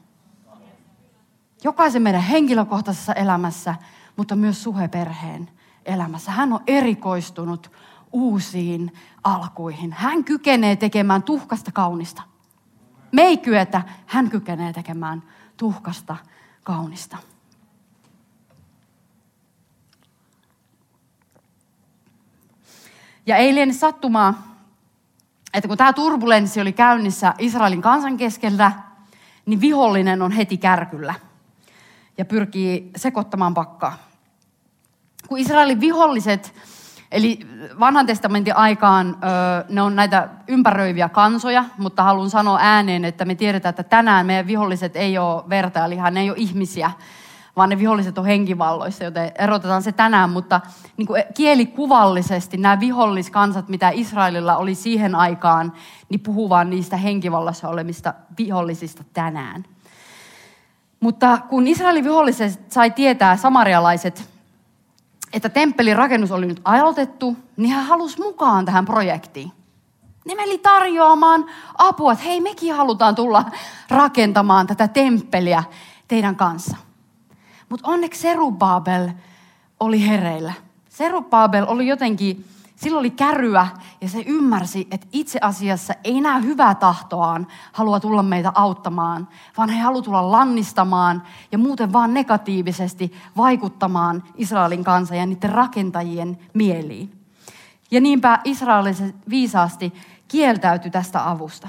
Jokaisen 1.63 2.01
meidän 2.01 2.21
henkilökohtaisessa 2.21 3.13
elämässä, 3.13 3.75
mutta 4.15 4.35
myös 4.35 4.63
suheperheen 4.63 5.49
elämässä. 5.85 6.31
Hän 6.31 6.53
on 6.53 6.59
erikoistunut 6.67 7.71
uusiin 8.11 8.91
alkuihin. 9.23 9.93
Hän 9.93 10.23
kykenee 10.23 10.75
tekemään 10.75 11.23
tuhkasta 11.23 11.71
kaunista. 11.71 12.21
Me 13.11 13.21
ei 13.21 13.37
kyetä, 13.37 13.81
hän 14.05 14.29
kykenee 14.29 14.73
tekemään 14.73 15.23
tuhkasta 15.57 16.15
kaunista. 16.63 17.17
Ja 23.25 23.35
ei 23.35 23.55
liene 23.55 23.73
sattumaa, 23.73 24.57
että 25.53 25.67
kun 25.67 25.77
tämä 25.77 25.93
turbulenssi 25.93 26.61
oli 26.61 26.73
käynnissä 26.73 27.33
Israelin 27.37 27.81
kansan 27.81 28.17
keskellä, 28.17 28.71
niin 29.45 29.61
vihollinen 29.61 30.21
on 30.21 30.31
heti 30.31 30.57
kärkyllä 30.57 31.13
ja 32.17 32.25
pyrkii 32.25 32.91
sekoittamaan 32.95 33.53
pakkaa. 33.53 33.97
Kun 35.27 35.39
Israelin 35.39 35.79
viholliset, 35.79 36.53
eli 37.13 37.39
vanhan 37.79 38.05
testamentin 38.05 38.55
aikaan 38.55 39.17
ne 39.69 39.81
on 39.81 39.95
näitä 39.95 40.29
ympäröiviä 40.47 41.09
kansoja, 41.09 41.65
mutta 41.77 42.03
haluan 42.03 42.29
sanoa 42.29 42.59
ääneen, 42.61 43.05
että 43.05 43.25
me 43.25 43.35
tiedetään, 43.35 43.69
että 43.69 43.83
tänään 43.83 44.25
meidän 44.25 44.47
viholliset 44.47 44.95
ei 44.95 45.17
ole 45.17 45.43
verta, 45.49 45.85
eli 45.85 45.97
ne 46.11 46.21
ei 46.21 46.29
ole 46.29 46.37
ihmisiä, 46.37 46.91
vaan 47.55 47.69
ne 47.69 47.79
viholliset 47.79 48.17
on 48.17 48.25
henkivalloissa, 48.25 49.03
joten 49.03 49.31
erotetaan 49.37 49.81
se 49.81 49.91
tänään. 49.91 50.29
Mutta 50.29 50.61
niin 50.97 51.07
kuin 51.07 51.23
kielikuvallisesti 51.33 52.57
nämä 52.57 52.79
viholliskansat, 52.79 53.69
mitä 53.69 53.91
Israelilla 53.93 54.57
oli 54.57 54.75
siihen 54.75 55.15
aikaan, 55.15 55.73
niin 56.09 56.19
puhuu 56.19 56.49
vaan 56.49 56.69
niistä 56.69 56.97
henkivallassa 56.97 57.69
olemista 57.69 58.13
vihollisista 58.37 59.03
tänään. 59.13 59.65
Mutta 60.99 61.37
kun 61.49 61.67
Israelin 61.67 62.03
viholliset 62.03 62.71
sai 62.71 62.91
tietää 62.91 63.37
samarialaiset, 63.37 64.32
että 65.33 65.49
temppelin 65.49 65.95
rakennus 65.95 66.31
oli 66.31 66.45
nyt 66.45 66.61
aloitettu, 66.65 67.37
niin 67.57 67.71
hän 67.71 67.85
halusi 67.85 68.19
mukaan 68.19 68.65
tähän 68.65 68.85
projektiin. 68.85 69.51
Ne 70.27 70.35
meni 70.35 70.57
tarjoamaan 70.57 71.45
apua, 71.77 72.11
että 72.11 72.25
hei 72.25 72.41
mekin 72.41 72.73
halutaan 72.75 73.15
tulla 73.15 73.45
rakentamaan 73.89 74.67
tätä 74.67 74.87
temppeliä 74.87 75.63
teidän 76.07 76.35
kanssa. 76.35 76.77
Mutta 77.69 77.89
onneksi 77.89 78.21
Serubabel 78.21 79.09
oli 79.79 80.07
hereillä. 80.07 80.53
Serubabel 80.89 81.65
oli 81.67 81.87
jotenkin, 81.87 82.45
sillä 82.83 82.99
oli 82.99 83.09
kärryä 83.09 83.67
ja 84.01 84.09
se 84.09 84.23
ymmärsi, 84.25 84.87
että 84.91 85.07
itse 85.11 85.39
asiassa 85.41 85.93
ei 86.03 86.17
enää 86.17 86.39
hyvää 86.39 86.75
tahtoaan 86.75 87.47
halua 87.71 87.99
tulla 87.99 88.23
meitä 88.23 88.51
auttamaan, 88.55 89.27
vaan 89.57 89.69
he 89.69 89.79
haluavat 89.79 90.05
tulla 90.05 90.31
lannistamaan 90.31 91.23
ja 91.51 91.57
muuten 91.57 91.93
vaan 91.93 92.13
negatiivisesti 92.13 93.13
vaikuttamaan 93.37 94.23
Israelin 94.35 94.83
kanssa 94.83 95.15
ja 95.15 95.25
niiden 95.25 95.49
rakentajien 95.49 96.39
mieliin. 96.53 97.19
Ja 97.91 98.01
niinpä 98.01 98.39
Israelin 98.43 99.15
viisaasti 99.29 99.93
kieltäytyi 100.27 100.91
tästä 100.91 101.29
avusta. 101.29 101.67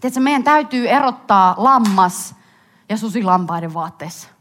Tiedätkö, 0.00 0.20
meidän 0.20 0.44
täytyy 0.44 0.88
erottaa 0.88 1.54
lammas 1.56 2.34
ja 2.88 2.96
susi 2.96 3.22
lampaiden 3.22 3.74
vaatteessa. 3.74 4.35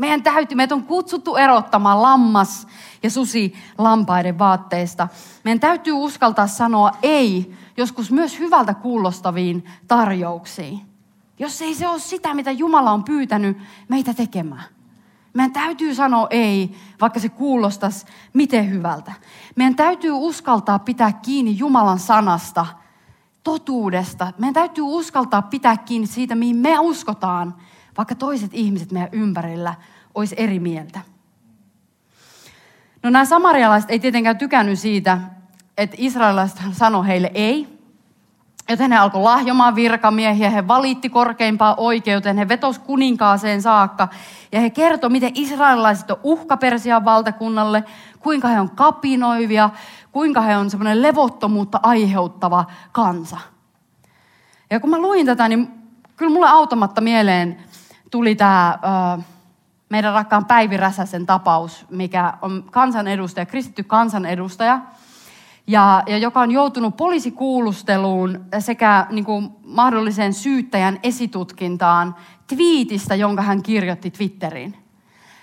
Meidän 0.00 0.22
täytyy, 0.22 0.56
meitä 0.56 0.74
on 0.74 0.82
kutsuttu 0.82 1.36
erottamaan 1.36 2.02
lammas 2.02 2.66
ja 3.02 3.10
susi 3.10 3.54
lampaiden 3.78 4.38
vaatteista. 4.38 5.08
Meidän 5.44 5.60
täytyy 5.60 5.92
uskaltaa 5.92 6.46
sanoa 6.46 6.92
ei 7.02 7.54
joskus 7.76 8.10
myös 8.10 8.38
hyvältä 8.38 8.74
kuulostaviin 8.74 9.64
tarjouksiin. 9.88 10.80
Jos 11.38 11.62
ei 11.62 11.74
se 11.74 11.88
ole 11.88 11.98
sitä, 11.98 12.34
mitä 12.34 12.50
Jumala 12.50 12.90
on 12.90 13.04
pyytänyt 13.04 13.58
meitä 13.88 14.14
tekemään. 14.14 14.64
Meidän 15.34 15.52
täytyy 15.52 15.94
sanoa 15.94 16.26
ei, 16.30 16.74
vaikka 17.00 17.20
se 17.20 17.28
kuulostaisi 17.28 18.06
miten 18.32 18.70
hyvältä. 18.70 19.12
Meidän 19.56 19.76
täytyy 19.76 20.12
uskaltaa 20.12 20.78
pitää 20.78 21.12
kiinni 21.12 21.58
Jumalan 21.58 21.98
sanasta, 21.98 22.66
totuudesta. 23.44 24.32
Meidän 24.38 24.54
täytyy 24.54 24.84
uskaltaa 24.84 25.42
pitää 25.42 25.76
kiinni 25.76 26.06
siitä, 26.06 26.34
mihin 26.34 26.56
me 26.56 26.78
uskotaan– 26.78 27.54
vaikka 27.96 28.14
toiset 28.14 28.50
ihmiset 28.54 28.92
meidän 28.92 29.08
ympärillä 29.12 29.74
olisi 30.14 30.34
eri 30.38 30.60
mieltä. 30.60 31.00
No 33.02 33.10
nämä 33.10 33.24
samarialaiset 33.24 33.90
ei 33.90 33.98
tietenkään 33.98 34.38
tykännyt 34.38 34.78
siitä, 34.78 35.18
että 35.78 35.96
israelilaiset 35.98 36.58
sanoi 36.72 37.06
heille 37.06 37.30
ei. 37.34 37.80
Joten 38.68 38.92
he 38.92 38.98
alkoi 38.98 39.22
lahjomaan 39.22 39.74
virkamiehiä, 39.74 40.50
he 40.50 40.68
valitti 40.68 41.08
korkeimpaan 41.08 41.74
oikeuteen, 41.76 42.38
he 42.38 42.48
vetos 42.48 42.78
kuninkaaseen 42.78 43.62
saakka. 43.62 44.08
Ja 44.52 44.60
he 44.60 44.70
kertoi, 44.70 45.10
miten 45.10 45.32
israelilaiset 45.34 46.10
on 46.10 46.20
uhka 46.22 46.56
Persian 46.56 47.04
valtakunnalle, 47.04 47.84
kuinka 48.18 48.48
he 48.48 48.60
on 48.60 48.70
kapinoivia, 48.70 49.70
kuinka 50.12 50.40
he 50.40 50.56
on 50.56 50.70
semmoinen 50.70 51.02
levottomuutta 51.02 51.80
aiheuttava 51.82 52.64
kansa. 52.92 53.38
Ja 54.70 54.80
kun 54.80 54.90
mä 54.90 54.98
luin 54.98 55.26
tätä, 55.26 55.48
niin 55.48 55.68
kyllä 56.16 56.32
mulle 56.32 56.48
automatta 56.48 57.00
mieleen 57.00 57.64
tuli 58.10 58.34
tämä 58.34 58.78
meidän 59.88 60.14
rakkaan 60.14 60.44
Päivi 60.44 60.76
Räsäsen 60.76 61.26
tapaus, 61.26 61.86
mikä 61.90 62.34
on 62.42 62.64
kansanedustaja, 62.70 63.46
kristitty 63.46 63.82
kansanedustaja, 63.82 64.80
ja, 65.66 66.02
ja 66.06 66.18
joka 66.18 66.40
on 66.40 66.50
joutunut 66.50 66.96
poliisikuulusteluun 66.96 68.44
sekä 68.58 69.06
niin 69.10 69.24
kuin 69.24 69.50
mahdolliseen 69.64 70.34
syyttäjän 70.34 70.98
esitutkintaan 71.02 72.14
twiitistä, 72.46 73.14
jonka 73.14 73.42
hän 73.42 73.62
kirjoitti 73.62 74.10
Twitteriin. 74.10 74.76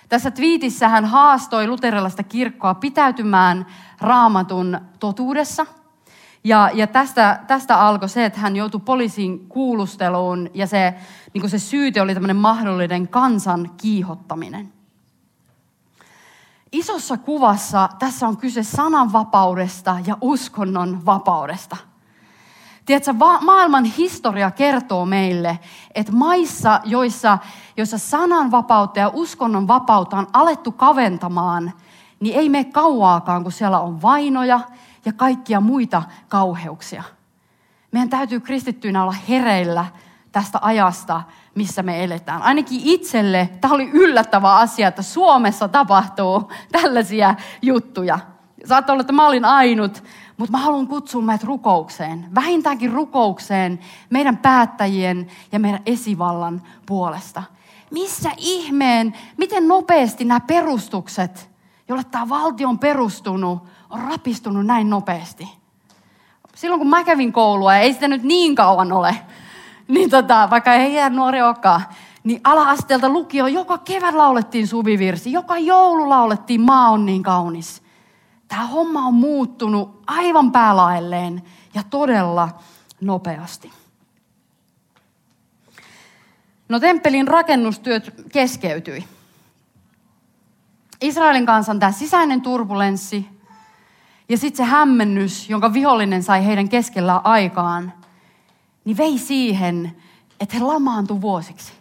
Tässä 0.08 0.30
twiitissä 0.30 0.88
hän 0.88 1.04
haastoi 1.04 1.66
luterilaista 1.66 2.22
kirkkoa 2.22 2.74
pitäytymään 2.74 3.66
raamatun 4.00 4.80
totuudessa. 5.00 5.66
Ja, 6.48 6.70
ja 6.74 6.86
tästä, 6.86 7.40
tästä 7.46 7.80
alkoi 7.80 8.08
se, 8.08 8.24
että 8.24 8.40
hän 8.40 8.56
joutui 8.56 8.80
poliisin 8.80 9.48
kuulusteluun 9.48 10.50
ja 10.54 10.66
se, 10.66 10.94
niin 11.34 11.50
se 11.50 11.58
syyte 11.58 12.02
oli 12.02 12.14
tämmöinen 12.14 12.36
mahdollinen 12.36 13.08
kansan 13.08 13.70
kiihottaminen. 13.76 14.72
Isossa 16.72 17.16
kuvassa 17.16 17.88
tässä 17.98 18.28
on 18.28 18.36
kyse 18.36 18.62
sananvapaudesta 18.62 19.96
ja 20.06 20.16
uskonnon 20.20 21.06
vapaudesta. 21.06 21.76
Tiedätkö, 22.86 23.14
maailman 23.40 23.84
historia 23.84 24.50
kertoo 24.50 25.06
meille, 25.06 25.58
että 25.94 26.12
maissa, 26.12 26.80
joissa, 26.84 27.38
joissa 27.76 27.98
sananvapautta 27.98 28.98
ja 28.98 29.10
uskonnon 29.14 29.68
vapautta 29.68 30.16
on 30.16 30.26
alettu 30.32 30.72
kaventamaan, 30.72 31.72
niin 32.20 32.36
ei 32.36 32.48
mene 32.48 32.64
kauaakaan, 32.64 33.42
kun 33.42 33.52
siellä 33.52 33.80
on 33.80 34.02
vainoja 34.02 34.60
ja 35.04 35.12
kaikkia 35.12 35.60
muita 35.60 36.02
kauheuksia. 36.28 37.02
Meidän 37.92 38.08
täytyy 38.08 38.40
kristittyinä 38.40 39.02
olla 39.02 39.14
hereillä 39.28 39.86
tästä 40.32 40.58
ajasta, 40.62 41.22
missä 41.54 41.82
me 41.82 42.04
eletään. 42.04 42.42
Ainakin 42.42 42.80
itselle 42.84 43.48
tämä 43.60 43.74
oli 43.74 43.90
yllättävä 43.92 44.54
asia, 44.54 44.88
että 44.88 45.02
Suomessa 45.02 45.68
tapahtuu 45.68 46.52
tällaisia 46.72 47.34
juttuja. 47.62 48.18
Saattaa 48.64 48.92
olla, 48.92 49.00
että 49.00 49.12
mä 49.12 49.26
olin 49.26 49.44
ainut, 49.44 50.04
mutta 50.36 50.52
mä 50.52 50.58
haluan 50.58 50.86
kutsua 50.86 51.22
meidät 51.22 51.44
rukoukseen. 51.44 52.26
Vähintäänkin 52.34 52.92
rukoukseen 52.92 53.78
meidän 54.10 54.36
päättäjien 54.36 55.26
ja 55.52 55.58
meidän 55.58 55.80
esivallan 55.86 56.62
puolesta. 56.86 57.42
Missä 57.90 58.30
ihmeen, 58.36 59.14
miten 59.36 59.68
nopeasti 59.68 60.24
nämä 60.24 60.40
perustukset, 60.40 61.50
jolle 61.88 62.04
tämä 62.04 62.28
valtio 62.28 62.68
on 62.68 62.78
perustunut, 62.78 63.62
on 63.90 64.00
rapistunut 64.00 64.66
näin 64.66 64.90
nopeasti? 64.90 65.48
Silloin 66.54 66.78
kun 66.78 66.90
mä 66.90 67.04
kävin 67.04 67.32
koulua, 67.32 67.74
ja 67.74 67.80
ei 67.80 67.92
sitä 67.92 68.08
nyt 68.08 68.22
niin 68.22 68.54
kauan 68.54 68.92
ole, 68.92 69.16
niin 69.88 70.10
tota, 70.10 70.48
vaikka 70.50 70.74
ei 70.74 70.94
jää 70.94 71.10
nuori 71.10 71.42
olekaan, 71.42 71.82
niin 72.24 72.40
ala-asteelta 72.44 73.08
lukio, 73.08 73.46
joka 73.46 73.78
kevät 73.78 74.14
laulettiin 74.14 74.66
suvivirsi, 74.66 75.32
joka 75.32 75.58
joulu 75.58 76.08
laulettiin 76.08 76.60
Maa 76.60 76.90
on 76.90 77.06
niin 77.06 77.22
kaunis. 77.22 77.82
Tämä 78.48 78.66
homma 78.66 79.06
on 79.06 79.14
muuttunut 79.14 80.02
aivan 80.06 80.52
päälaelleen 80.52 81.42
ja 81.74 81.82
todella 81.90 82.48
nopeasti. 83.00 83.72
No 86.68 86.80
temppelin 86.80 87.28
rakennustyöt 87.28 88.14
keskeytyi. 88.32 89.04
Israelin 91.00 91.46
kansan 91.46 91.78
tämä 91.78 91.92
sisäinen 91.92 92.40
turbulenssi 92.40 93.28
ja 94.28 94.38
sitten 94.38 94.66
se 94.66 94.70
hämmennys, 94.70 95.50
jonka 95.50 95.72
vihollinen 95.72 96.22
sai 96.22 96.46
heidän 96.46 96.68
keskellään 96.68 97.20
aikaan, 97.24 97.92
niin 98.84 98.96
vei 98.96 99.18
siihen, 99.18 99.96
että 100.40 100.56
he 100.56 100.62
lamaantui 100.62 101.20
vuosiksi. 101.20 101.72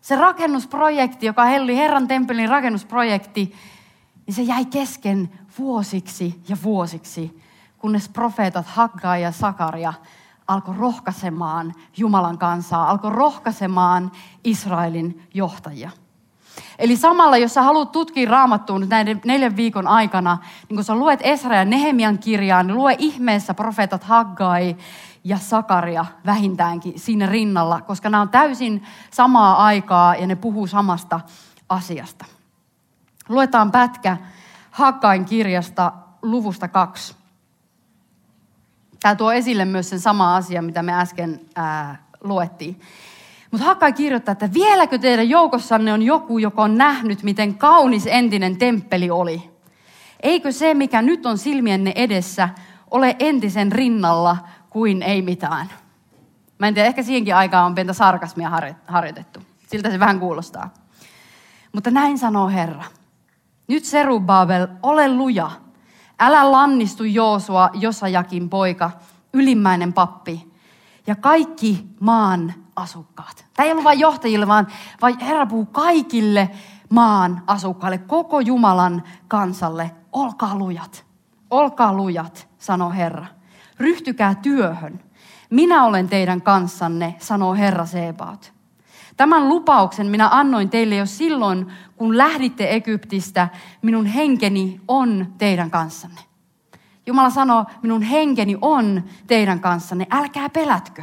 Se 0.00 0.16
rakennusprojekti, 0.16 1.26
joka 1.26 1.42
oli 1.42 1.76
Herran 1.76 2.08
temppelin 2.08 2.48
rakennusprojekti, 2.48 3.54
niin 4.26 4.34
se 4.34 4.42
jäi 4.42 4.64
kesken 4.64 5.30
vuosiksi 5.58 6.40
ja 6.48 6.56
vuosiksi, 6.62 7.40
kunnes 7.78 8.08
profeetat 8.08 8.66
Haggai 8.66 9.22
ja 9.22 9.32
Sakaria 9.32 9.92
alkoi 10.46 10.74
rohkaisemaan 10.76 11.74
Jumalan 11.96 12.38
kansaa, 12.38 12.90
alkoi 12.90 13.10
rohkaisemaan 13.10 14.12
Israelin 14.44 15.22
johtajia. 15.34 15.90
Eli 16.78 16.96
samalla, 16.96 17.36
jos 17.36 17.54
sä 17.54 17.62
haluat 17.62 17.92
tutkia 17.92 18.30
raamattuun 18.30 18.86
näiden 18.88 19.20
neljän 19.24 19.56
viikon 19.56 19.86
aikana, 19.86 20.38
niin 20.68 20.76
kun 20.76 20.84
sä 20.84 20.94
luet 20.94 21.20
Esra 21.22 21.56
ja 21.56 21.64
Nehemian 21.64 22.18
kirjaa, 22.18 22.62
niin 22.62 22.76
lue 22.76 22.96
ihmeessä 22.98 23.54
profeetat 23.54 24.04
Haggai 24.04 24.76
ja 25.24 25.38
Sakaria 25.38 26.06
vähintäänkin 26.26 26.98
siinä 26.98 27.26
rinnalla, 27.26 27.80
koska 27.80 28.10
nämä 28.10 28.20
on 28.20 28.28
täysin 28.28 28.84
samaa 29.10 29.64
aikaa 29.64 30.16
ja 30.16 30.26
ne 30.26 30.36
puhuu 30.36 30.66
samasta 30.66 31.20
asiasta. 31.68 32.24
Luetaan 33.28 33.70
pätkä 33.70 34.16
Hakkain 34.70 35.24
kirjasta 35.24 35.92
luvusta 36.22 36.68
kaksi. 36.68 37.14
Tämä 39.00 39.14
tuo 39.14 39.32
esille 39.32 39.64
myös 39.64 39.90
sen 39.90 40.00
sama 40.00 40.36
asia, 40.36 40.62
mitä 40.62 40.82
me 40.82 40.94
äsken 40.94 41.40
ää, 41.56 42.02
luettiin. 42.20 42.80
Mutta 43.50 43.66
Hakkai 43.66 43.92
kirjoittaa, 43.92 44.32
että 44.32 44.52
vieläkö 44.52 44.98
teidän 44.98 45.28
joukossanne 45.28 45.92
on 45.92 46.02
joku, 46.02 46.38
joka 46.38 46.62
on 46.62 46.78
nähnyt, 46.78 47.22
miten 47.22 47.54
kaunis 47.54 48.06
entinen 48.06 48.56
temppeli 48.56 49.10
oli? 49.10 49.50
Eikö 50.22 50.52
se, 50.52 50.74
mikä 50.74 51.02
nyt 51.02 51.26
on 51.26 51.38
silmienne 51.38 51.92
edessä, 51.96 52.48
ole 52.90 53.16
entisen 53.18 53.72
rinnalla 53.72 54.36
kuin 54.70 55.02
ei 55.02 55.22
mitään? 55.22 55.66
Mä 56.58 56.68
en 56.68 56.74
tiedä, 56.74 56.88
ehkä 56.88 57.02
siihenkin 57.02 57.36
aikaan 57.36 57.66
on 57.66 57.74
pientä 57.74 57.92
sarkasmia 57.92 58.50
harjoitettu. 58.86 59.40
Siltä 59.66 59.90
se 59.90 59.98
vähän 59.98 60.20
kuulostaa. 60.20 60.74
Mutta 61.72 61.90
näin 61.90 62.18
sanoo 62.18 62.48
Herra. 62.48 62.84
Nyt 63.68 63.84
Serubabel, 63.84 64.66
ole 64.82 65.08
luja. 65.08 65.50
Älä 66.18 66.52
lannistu 66.52 67.04
Joosua, 67.04 67.70
Josajakin 67.74 68.48
poika, 68.48 68.90
ylimmäinen 69.32 69.92
pappi, 69.92 70.52
ja 71.06 71.16
kaikki 71.16 71.86
maan 72.00 72.54
asukkaat. 72.80 73.44
Tämä 73.54 73.66
ei 73.66 73.72
ollut 73.72 73.84
vain 73.84 74.00
johtajille, 74.00 74.46
vaan, 74.46 74.66
vaan 75.02 75.20
Herra 75.20 75.46
puhuu 75.46 75.66
kaikille 75.66 76.50
maan 76.88 77.42
asukkaille, 77.46 77.98
koko 77.98 78.40
Jumalan 78.40 79.02
kansalle. 79.28 79.90
Olkaa 80.12 80.58
lujat, 80.58 81.04
olkaa 81.50 81.92
lujat, 81.92 82.48
sanoo 82.58 82.90
Herra. 82.90 83.26
Ryhtykää 83.78 84.34
työhön. 84.34 85.00
Minä 85.50 85.84
olen 85.84 86.08
teidän 86.08 86.42
kanssanne, 86.42 87.14
sanoo 87.18 87.54
Herra 87.54 87.86
Sebaot. 87.86 88.52
Tämän 89.16 89.48
lupauksen 89.48 90.06
minä 90.06 90.28
annoin 90.32 90.70
teille 90.70 90.96
jo 90.96 91.06
silloin, 91.06 91.72
kun 91.96 92.18
lähditte 92.18 92.74
Egyptistä. 92.74 93.48
Minun 93.82 94.06
henkeni 94.06 94.80
on 94.88 95.34
teidän 95.38 95.70
kanssanne. 95.70 96.20
Jumala 97.06 97.30
sanoo, 97.30 97.64
minun 97.82 98.02
henkeni 98.02 98.56
on 98.60 99.04
teidän 99.26 99.60
kanssanne. 99.60 100.06
Älkää 100.10 100.48
pelätkö. 100.48 101.02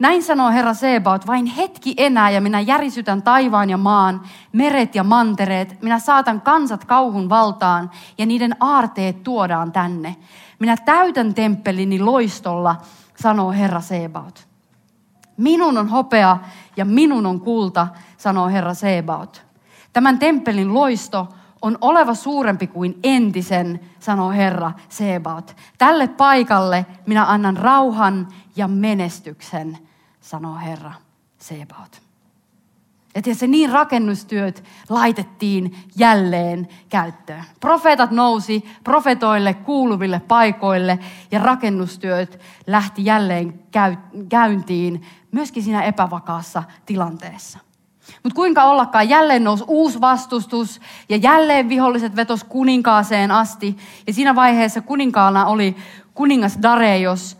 Näin 0.00 0.22
sanoo 0.22 0.50
Herra 0.50 0.74
Sebaot, 0.74 1.26
vain 1.26 1.46
hetki 1.46 1.94
enää 1.96 2.30
ja 2.30 2.40
minä 2.40 2.60
järisytän 2.60 3.22
taivaan 3.22 3.70
ja 3.70 3.76
maan, 3.76 4.20
meret 4.52 4.94
ja 4.94 5.04
mantereet. 5.04 5.82
Minä 5.82 5.98
saatan 5.98 6.40
kansat 6.40 6.84
kauhun 6.84 7.28
valtaan 7.28 7.90
ja 8.18 8.26
niiden 8.26 8.56
aarteet 8.60 9.22
tuodaan 9.22 9.72
tänne. 9.72 10.16
Minä 10.58 10.76
täytän 10.76 11.34
temppelini 11.34 12.00
loistolla, 12.00 12.76
sanoo 13.16 13.50
Herra 13.50 13.80
Sebaot. 13.80 14.48
Minun 15.36 15.78
on 15.78 15.88
hopea 15.88 16.38
ja 16.76 16.84
minun 16.84 17.26
on 17.26 17.40
kulta, 17.40 17.88
sanoo 18.16 18.48
Herra 18.48 18.74
Sebaot. 18.74 19.44
Tämän 19.92 20.18
temppelin 20.18 20.74
loisto 20.74 21.28
on 21.62 21.78
oleva 21.80 22.14
suurempi 22.14 22.66
kuin 22.66 22.98
entisen, 23.02 23.80
sanoo 23.98 24.30
Herra 24.30 24.72
Sebaot. 24.88 25.56
Tälle 25.78 26.08
paikalle 26.08 26.86
minä 27.06 27.24
annan 27.26 27.56
rauhan 27.56 28.28
ja 28.56 28.68
menestyksen, 28.68 29.78
sanoo 30.30 30.56
Herra 30.56 30.92
Sebaot. 31.38 32.02
Ja 33.14 33.22
tiedätkö, 33.22 33.46
niin 33.46 33.70
rakennustyöt 33.70 34.64
laitettiin 34.88 35.76
jälleen 35.96 36.68
käyttöön. 36.88 37.44
Profeetat 37.60 38.10
nousi 38.10 38.64
profetoille 38.84 39.54
kuuluville 39.54 40.20
paikoille 40.28 40.98
ja 41.30 41.38
rakennustyöt 41.38 42.40
lähti 42.66 43.04
jälleen 43.04 43.60
käyntiin 44.28 45.02
myöskin 45.32 45.62
siinä 45.62 45.82
epävakaassa 45.82 46.62
tilanteessa. 46.86 47.58
Mutta 48.22 48.36
kuinka 48.36 48.64
ollakaan, 48.64 49.08
jälleen 49.08 49.44
nousi 49.44 49.64
uusi 49.66 50.00
vastustus 50.00 50.80
ja 51.08 51.16
jälleen 51.16 51.68
viholliset 51.68 52.16
vetos 52.16 52.44
kuninkaaseen 52.44 53.30
asti. 53.30 53.76
Ja 54.06 54.12
siinä 54.12 54.34
vaiheessa 54.34 54.80
kuninkaana 54.80 55.46
oli 55.46 55.76
kuningas 56.14 56.58
Dareios. 56.62 57.39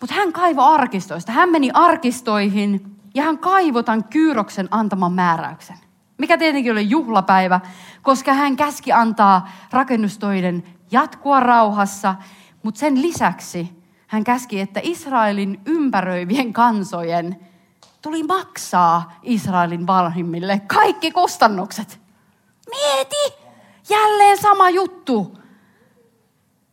Mutta 0.00 0.14
hän 0.14 0.32
kaivo 0.32 0.62
arkistoista. 0.62 1.32
Hän 1.32 1.48
meni 1.48 1.70
arkistoihin 1.74 2.96
ja 3.14 3.22
hän 3.22 3.38
kaivoi 3.38 3.84
tämän 3.84 4.04
Kyyroksen 4.04 4.68
antaman 4.70 5.12
määräyksen. 5.12 5.76
Mikä 6.18 6.38
tietenkin 6.38 6.72
oli 6.72 6.90
juhlapäivä, 6.90 7.60
koska 8.02 8.34
hän 8.34 8.56
käski 8.56 8.92
antaa 8.92 9.48
rakennustöiden 9.72 10.64
jatkua 10.90 11.40
rauhassa, 11.40 12.14
mutta 12.62 12.78
sen 12.78 13.02
lisäksi 13.02 13.80
hän 14.06 14.24
käski, 14.24 14.60
että 14.60 14.80
Israelin 14.82 15.60
ympäröivien 15.66 16.52
kansojen 16.52 17.36
tuli 18.02 18.22
maksaa 18.22 19.18
Israelin 19.22 19.86
vanhimmille 19.86 20.60
kaikki 20.66 21.10
kustannukset. 21.10 22.00
Mieti! 22.70 23.34
Jälleen 23.90 24.38
sama 24.38 24.70
juttu. 24.70 25.38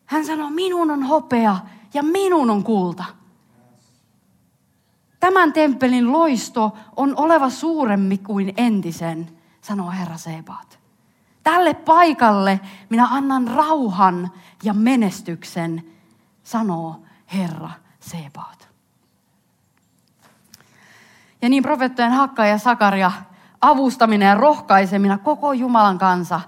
Hän 0.06 0.26
sanoi, 0.26 0.52
minun 0.52 0.92
on 0.92 1.04
hopea 1.04 1.58
ja 1.94 2.04
minun 2.04 2.50
on 2.50 2.64
kulta. 2.64 3.17
Tämän 5.20 5.54
temppelin 5.54 6.12
loisto 6.12 6.78
on 6.96 7.14
oleva 7.18 7.50
suurempi 7.50 8.18
kuin 8.18 8.54
entisen, 8.58 9.30
sanoo 9.62 9.92
Herra 9.92 10.18
Sebaat. 10.18 10.80
Tälle 11.44 11.74
paikalle 11.74 12.60
minä 12.90 13.08
annan 13.12 13.48
rauhan 13.48 14.32
ja 14.64 14.74
menestyksen, 14.74 15.84
sanoo 16.44 17.02
Herra 17.34 17.70
Sebaat. 18.00 18.70
Ja 21.42 21.50
niin 21.50 21.64
profeettojen 21.64 22.12
Hakka 22.12 22.46
ja 22.46 22.58
Sakaria 22.58 23.12
avustaminen 23.62 24.28
ja 24.28 24.36
rohkaiseminen 24.36 25.20
koko 25.20 25.54
Jumalan 25.54 25.98
kansa 25.98 26.42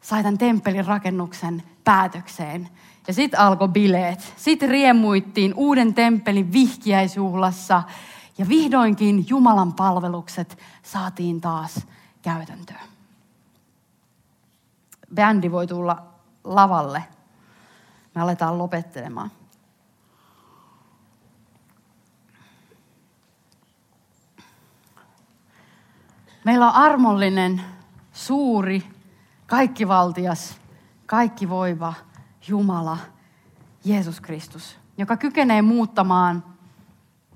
sai 0.00 0.22
tämän 0.22 0.38
temppelin 0.38 0.86
rakennuksen 0.86 1.62
päätökseen. 1.84 2.68
Ja 3.06 3.14
sitten 3.14 3.40
alkoi 3.40 3.68
bileet. 3.68 4.34
Sitten 4.36 4.68
riemuittiin 4.68 5.54
uuden 5.56 5.94
temppelin 5.94 6.52
vihkiäisjuhlassa. 6.52 7.82
Ja 8.38 8.48
vihdoinkin 8.48 9.28
Jumalan 9.28 9.72
palvelukset 9.72 10.58
saatiin 10.82 11.40
taas 11.40 11.86
käytäntöön. 12.22 12.88
Bändi 15.14 15.50
voi 15.50 15.66
tulla 15.66 16.06
lavalle. 16.44 17.04
Me 18.14 18.20
aletaan 18.20 18.58
lopettelemaan. 18.58 19.30
Meillä 26.44 26.66
on 26.66 26.74
armollinen, 26.74 27.62
suuri, 28.12 28.82
kaikkivaltias, 29.46 30.60
kaikki 31.06 31.48
voiva 31.48 31.94
Jumala, 32.48 32.98
Jeesus 33.84 34.20
Kristus, 34.20 34.76
joka 34.98 35.16
kykenee 35.16 35.62
muuttamaan 35.62 36.53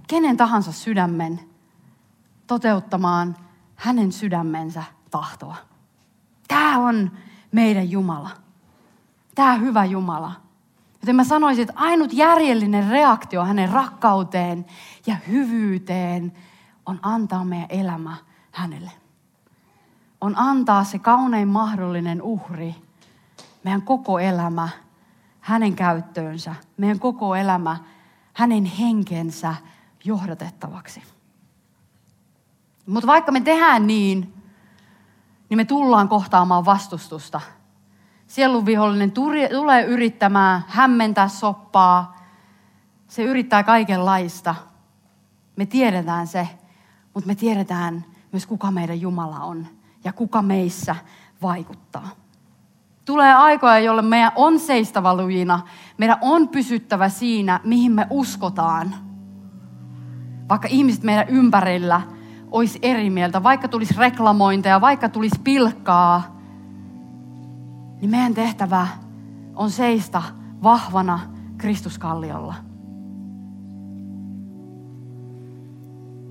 kenen 0.09 0.37
tahansa 0.37 0.73
sydämen, 0.73 1.41
toteuttamaan 2.47 3.37
hänen 3.75 4.13
sydämensä 4.13 4.83
tahtoa. 5.11 5.57
Tämä 6.49 6.79
on 6.79 7.11
meidän 7.53 7.91
Jumala. 7.91 8.31
Tämä 9.35 9.55
hyvä 9.55 9.85
Jumala. 9.85 10.33
Joten 11.03 11.17
mä 11.17 11.25
sanoisin, 11.25 11.63
että 11.63 11.75
ainut 11.77 12.13
järjellinen 12.13 12.91
reaktio 12.91 13.45
hänen 13.45 13.69
rakkauteen 13.69 14.67
ja 15.07 15.17
hyvyyteen 15.29 16.33
on 16.87 16.99
antaa 17.03 17.45
meidän 17.45 17.71
elämä 17.71 18.17
hänelle. 18.53 18.91
On 20.21 20.39
antaa 20.39 20.85
se 20.85 20.99
kaunein 20.99 21.49
mahdollinen 21.49 22.23
uhri, 22.23 22.75
meidän 23.65 23.83
koko 23.83 24.19
elämä 24.19 24.69
hänen 25.41 25.77
käyttöönsä, 25.77 26.55
meidän 26.77 26.99
koko 26.99 27.35
elämä 27.35 27.77
hänen 28.33 28.65
henkensä 28.65 29.55
johdatettavaksi. 30.09 31.03
Mutta 32.87 33.07
vaikka 33.07 33.33
me 33.33 33.41
tehdään 33.41 33.87
niin, 33.87 34.35
niin 35.49 35.57
me 35.57 35.65
tullaan 35.65 36.09
kohtaamaan 36.09 36.65
vastustusta. 36.65 37.41
Sielun 38.27 38.67
vihollinen 38.67 39.13
tulee 39.13 39.85
yrittämään 39.87 40.65
hämmentää 40.69 41.29
soppaa. 41.29 42.17
Se 43.09 43.23
yrittää 43.23 43.63
kaikenlaista. 43.63 44.55
Me 45.57 45.67
tiedetään 45.67 46.27
se, 46.27 46.49
mutta 47.15 47.27
me 47.27 47.35
tiedetään 47.35 48.05
myös 48.33 48.47
kuka 48.47 48.71
meidän 48.71 49.01
Jumala 49.01 49.41
on 49.41 49.67
ja 50.05 50.13
kuka 50.13 50.43
meissä 50.43 50.97
vaikuttaa. 51.43 52.09
Tulee 53.05 53.35
aikoja, 53.35 53.79
jolle 53.79 54.03
meidän 54.03 54.33
on 54.37 54.61
seistava 54.61 55.15
lujina. 55.15 55.61
Meidän 55.99 56.19
on 56.21 56.49
pysyttävä 56.49 57.09
siinä, 57.09 57.61
mihin 57.65 57.93
me 57.93 58.07
uskotaan. 58.11 59.08
Vaikka 60.49 60.69
ihmiset 60.71 61.03
meidän 61.03 61.29
ympärillä 61.29 62.01
olisi 62.51 62.79
eri 62.83 63.11
mieltä, 63.11 63.43
vaikka 63.43 63.69
tulisi 63.69 63.95
reklamointeja, 63.99 64.81
vaikka 64.81 65.09
tulisi 65.09 65.41
pilkkaa, 65.45 66.39
niin 68.01 68.11
meidän 68.11 68.35
tehtävä 68.35 68.89
on 69.55 69.71
seistä 69.71 70.23
vahvana 70.63 71.21
Kristuskalliolla. 71.59 72.55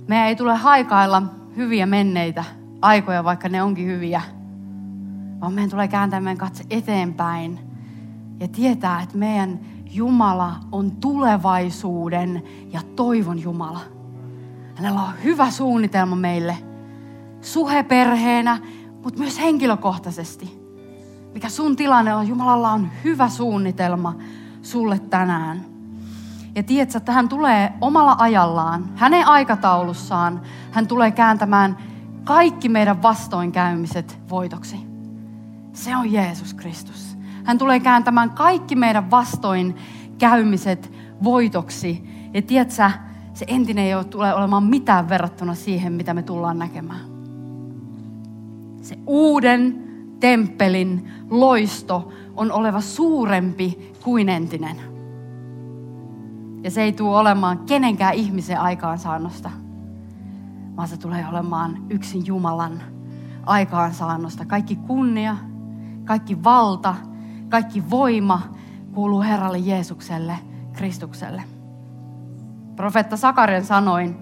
Meidän 0.07 0.28
ei 0.28 0.36
tule 0.36 0.55
haikailla 0.55 1.24
hyviä 1.55 1.86
menneitä 1.86 2.43
aikoja, 2.82 3.24
vaikka 3.24 3.49
ne 3.49 3.63
onkin 3.63 3.88
hyviä. 3.88 4.22
Vaan 5.41 5.53
meidän 5.53 5.70
tulee 5.70 5.88
kääntää 5.88 6.20
meidän 6.20 6.38
katse 6.38 6.63
eteenpäin 6.70 7.59
ja 8.39 8.47
tietää, 8.47 9.01
että 9.01 9.18
meidän 9.18 9.59
Jumala 9.91 10.55
on 10.72 10.91
tulevaisuuden 10.91 12.43
ja 12.74 12.82
toivon 12.95 13.41
Jumala. 13.41 13.97
Hänellä 14.78 15.02
on 15.02 15.14
hyvä 15.24 15.52
suunnitelma 15.52 16.16
meille 16.16 16.58
suheperheenä, 17.42 18.60
mutta 19.04 19.20
myös 19.20 19.40
henkilökohtaisesti. 19.40 20.60
Mikä 21.34 21.50
sun 21.50 21.76
tilanne 21.76 22.16
on, 22.16 22.28
Jumalalla 22.28 22.72
on 22.72 22.90
hyvä 23.04 23.30
suunnitelma 23.30 24.16
sulle 24.62 25.00
tänään. 25.00 25.66
Ja 26.56 26.64
tiedätkö, 26.64 26.98
että 26.98 27.12
hän 27.12 27.30
tulee 27.30 27.74
omalla 27.82 28.16
ajallaan, 28.20 28.90
hänen 28.96 29.28
aikataulussaan, 29.28 30.42
hän 30.72 30.88
tulee 30.88 31.12
kääntämään 31.12 31.78
kaikki 32.24 32.70
meidän 32.70 33.02
vastoinkäymiset 33.02 34.20
voitoksi. 34.30 34.80
Se 35.74 35.96
on 35.96 36.12
Jeesus 36.12 36.54
Kristus. 36.54 37.18
Hän 37.44 37.58
tulee 37.58 37.80
kääntämään 37.80 38.30
kaikki 38.30 38.76
meidän 38.76 39.12
vastoinkäymiset 39.12 40.92
voitoksi. 41.24 42.04
Ja 42.34 42.42
tiedätkö, 42.42 42.92
se 43.38 43.46
entinen 43.48 43.86
ei 43.86 43.96
ole 43.96 44.04
tule 44.04 44.34
olemaan 44.34 44.64
mitään 44.64 45.10
verrattuna 45.10 45.56
siihen, 45.56 45.94
mitä 45.94 46.14
me 46.14 46.24
tullaan 46.24 46.60
näkemään. 46.60 47.00
Se 48.82 48.98
uuden 49.08 49.84
temppelin 50.20 51.12
loisto 51.30 52.12
on 52.36 52.52
oleva 52.52 52.82
suurempi 52.82 53.94
kuin 54.04 54.30
entinen. 54.30 54.78
Ja 56.64 56.72
se 56.72 56.82
ei 56.82 56.92
tule 56.92 57.18
olemaan 57.18 57.58
kenenkään 57.60 58.14
ihmisen 58.14 58.60
aikaansaannosta, 58.60 59.50
vaan 60.78 60.88
se 60.88 60.98
tulee 60.98 61.26
olemaan 61.30 61.78
yksin 61.90 62.26
Jumalan 62.26 62.82
aikaansaannosta. 63.46 64.46
Kaikki 64.46 64.76
kunnia, 64.76 65.38
kaikki 66.06 66.44
valta, 66.44 66.96
kaikki 67.50 67.90
voima 67.90 68.42
kuuluu 68.94 69.22
Herralle 69.22 69.58
Jeesukselle, 69.58 70.40
Kristukselle. 70.74 71.57
Profetta 72.78 73.18
Sakarian 73.18 73.66
sanoin, 73.66 74.18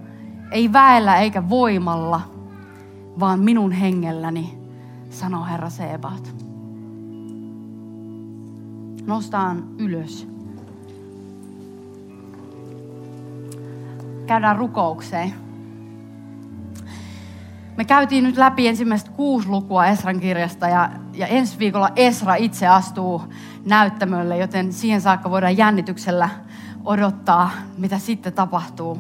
ei 0.52 0.74
väellä 0.74 1.18
eikä 1.18 1.50
voimalla, 1.50 2.22
vaan 3.20 3.40
minun 3.40 3.72
hengelläni, 3.72 4.58
sanoo 5.10 5.46
Herra 5.46 5.70
Sebaat. 5.70 6.36
Nostaan 9.06 9.64
ylös. 9.78 10.28
Käydään 14.28 14.58
rukoukseen. 14.58 15.34
Me 17.78 17.86
käytiin 17.86 18.24
nyt 18.24 18.38
läpi 18.38 18.68
ensimmäistä 18.68 19.12
kuusi 19.12 19.50
lukua 19.50 19.86
Esran 19.86 20.20
kirjasta 20.20 20.68
ja, 20.68 20.90
ja 21.14 21.28
ensi 21.28 21.60
viikolla 21.60 21.90
Esra 21.96 22.36
itse 22.36 22.68
astuu 22.68 23.22
näyttämölle, 23.66 24.38
joten 24.38 24.74
siihen 24.74 25.02
saakka 25.02 25.30
voidaan 25.30 25.58
jännityksellä 25.58 26.30
odottaa, 26.86 27.52
mitä 27.78 28.00
sitten 28.00 28.34
tapahtuu. 28.34 29.00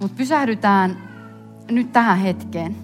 Mutta 0.00 0.16
pysähdytään 0.16 0.96
nyt 1.70 1.92
tähän 1.92 2.18
hetkeen. 2.18 2.76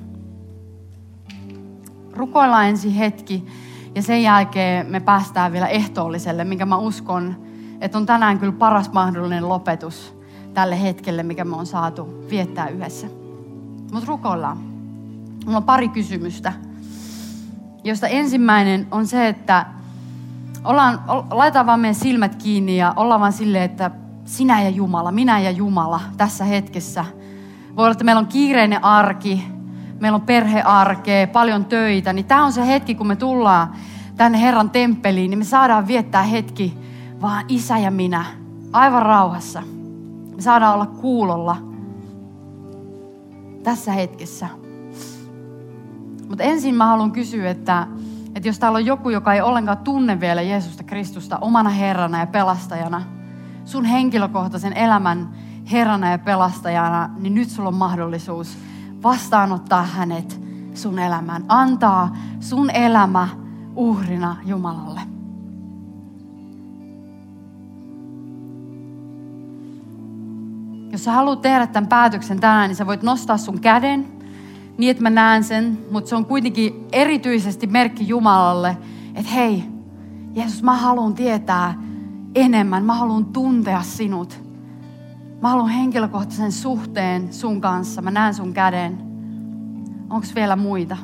Rukoillaan 2.12 2.66
ensin 2.66 2.92
hetki 2.92 3.46
ja 3.94 4.02
sen 4.02 4.22
jälkeen 4.22 4.86
me 4.86 5.00
päästään 5.00 5.52
vielä 5.52 5.66
ehtoolliselle, 5.66 6.44
minkä 6.44 6.66
mä 6.66 6.76
uskon, 6.76 7.36
että 7.80 7.98
on 7.98 8.06
tänään 8.06 8.38
kyllä 8.38 8.52
paras 8.52 8.92
mahdollinen 8.92 9.48
lopetus 9.48 10.18
tälle 10.54 10.82
hetkelle, 10.82 11.22
mikä 11.22 11.44
me 11.44 11.56
on 11.56 11.66
saatu 11.66 12.24
viettää 12.30 12.68
yhdessä. 12.68 13.06
Mutta 13.92 14.08
rukoillaan. 14.08 14.58
Mulla 15.44 15.56
on 15.56 15.64
pari 15.64 15.88
kysymystä, 15.88 16.52
josta 17.84 18.08
ensimmäinen 18.08 18.86
on 18.90 19.06
se, 19.06 19.28
että 19.28 19.66
ollaan, 20.64 21.00
laitetaan 21.30 21.66
vaan 21.66 21.80
meidän 21.80 21.94
silmät 21.94 22.34
kiinni 22.34 22.76
ja 22.76 22.92
ollaan 22.96 23.20
vaan 23.20 23.32
silleen, 23.32 23.64
että 23.64 23.90
sinä 24.24 24.62
ja 24.62 24.70
Jumala, 24.70 25.12
minä 25.12 25.40
ja 25.40 25.50
Jumala 25.50 26.00
tässä 26.16 26.44
hetkessä. 26.44 27.04
Voi 27.76 27.84
olla, 27.84 27.92
että 27.92 28.04
meillä 28.04 28.20
on 28.20 28.26
kiireinen 28.26 28.84
arki, 28.84 29.44
meillä 30.00 30.16
on 30.16 30.22
perhearkea, 30.22 31.26
paljon 31.26 31.64
töitä, 31.64 32.12
niin 32.12 32.24
tämä 32.24 32.44
on 32.44 32.52
se 32.52 32.66
hetki, 32.66 32.94
kun 32.94 33.06
me 33.06 33.16
tullaan 33.16 33.72
tänne 34.16 34.40
Herran 34.40 34.70
temppeliin, 34.70 35.30
niin 35.30 35.38
me 35.38 35.44
saadaan 35.44 35.86
viettää 35.86 36.22
hetki 36.22 36.78
vaan 37.20 37.44
isä 37.48 37.78
ja 37.78 37.90
minä, 37.90 38.24
aivan 38.72 39.02
rauhassa. 39.02 39.62
Me 40.36 40.42
saadaan 40.42 40.74
olla 40.74 40.86
kuulolla 40.86 41.56
tässä 43.62 43.92
hetkessä. 43.92 44.48
Mutta 46.28 46.44
ensin 46.44 46.74
mä 46.74 46.86
haluan 46.86 47.12
kysyä, 47.12 47.50
että, 47.50 47.86
että 48.38 48.48
jos 48.48 48.58
täällä 48.58 48.76
on 48.76 48.86
joku, 48.86 49.10
joka 49.10 49.34
ei 49.34 49.40
ollenkaan 49.40 49.78
tunne 49.78 50.20
vielä 50.20 50.42
Jeesusta 50.42 50.82
Kristusta 50.82 51.38
omana 51.40 51.70
Herrana 51.70 52.20
ja 52.20 52.26
pelastajana, 52.26 53.02
sun 53.64 53.84
henkilökohtaisen 53.84 54.72
elämän 54.72 55.28
Herrana 55.72 56.10
ja 56.10 56.18
pelastajana, 56.18 57.10
niin 57.18 57.34
nyt 57.34 57.48
sulla 57.48 57.68
on 57.68 57.74
mahdollisuus 57.74 58.58
vastaanottaa 59.02 59.82
hänet 59.82 60.40
sun 60.74 60.98
elämään. 60.98 61.44
Antaa 61.48 62.16
sun 62.40 62.70
elämä 62.70 63.28
uhrina 63.76 64.36
Jumalalle. 64.44 65.00
Jos 70.92 71.04
sä 71.04 71.12
haluat 71.12 71.40
tehdä 71.40 71.66
tämän 71.66 71.88
päätöksen 71.88 72.40
tänään, 72.40 72.68
niin 72.68 72.76
sä 72.76 72.86
voit 72.86 73.02
nostaa 73.02 73.38
sun 73.38 73.60
käden 73.60 74.17
niin, 74.78 74.90
että 74.90 75.02
mä 75.02 75.10
näen 75.10 75.44
sen, 75.44 75.78
mutta 75.90 76.08
se 76.08 76.16
on 76.16 76.26
kuitenkin 76.26 76.86
erityisesti 76.92 77.66
merkki 77.66 78.08
Jumalalle, 78.08 78.76
että 79.14 79.30
hei, 79.30 79.64
Jeesus, 80.34 80.62
mä 80.62 80.76
haluan 80.76 81.14
tietää 81.14 81.82
enemmän, 82.34 82.84
mä 82.84 82.94
haluan 82.94 83.24
tuntea 83.24 83.82
sinut. 83.82 84.40
Mä 85.42 85.48
haluan 85.48 85.68
henkilökohtaisen 85.68 86.52
suhteen 86.52 87.32
sun 87.32 87.60
kanssa, 87.60 88.02
mä 88.02 88.10
näen 88.10 88.34
sun 88.34 88.52
käden. 88.52 88.98
Onko 90.10 90.26
vielä 90.34 90.56
muita? 90.56 90.96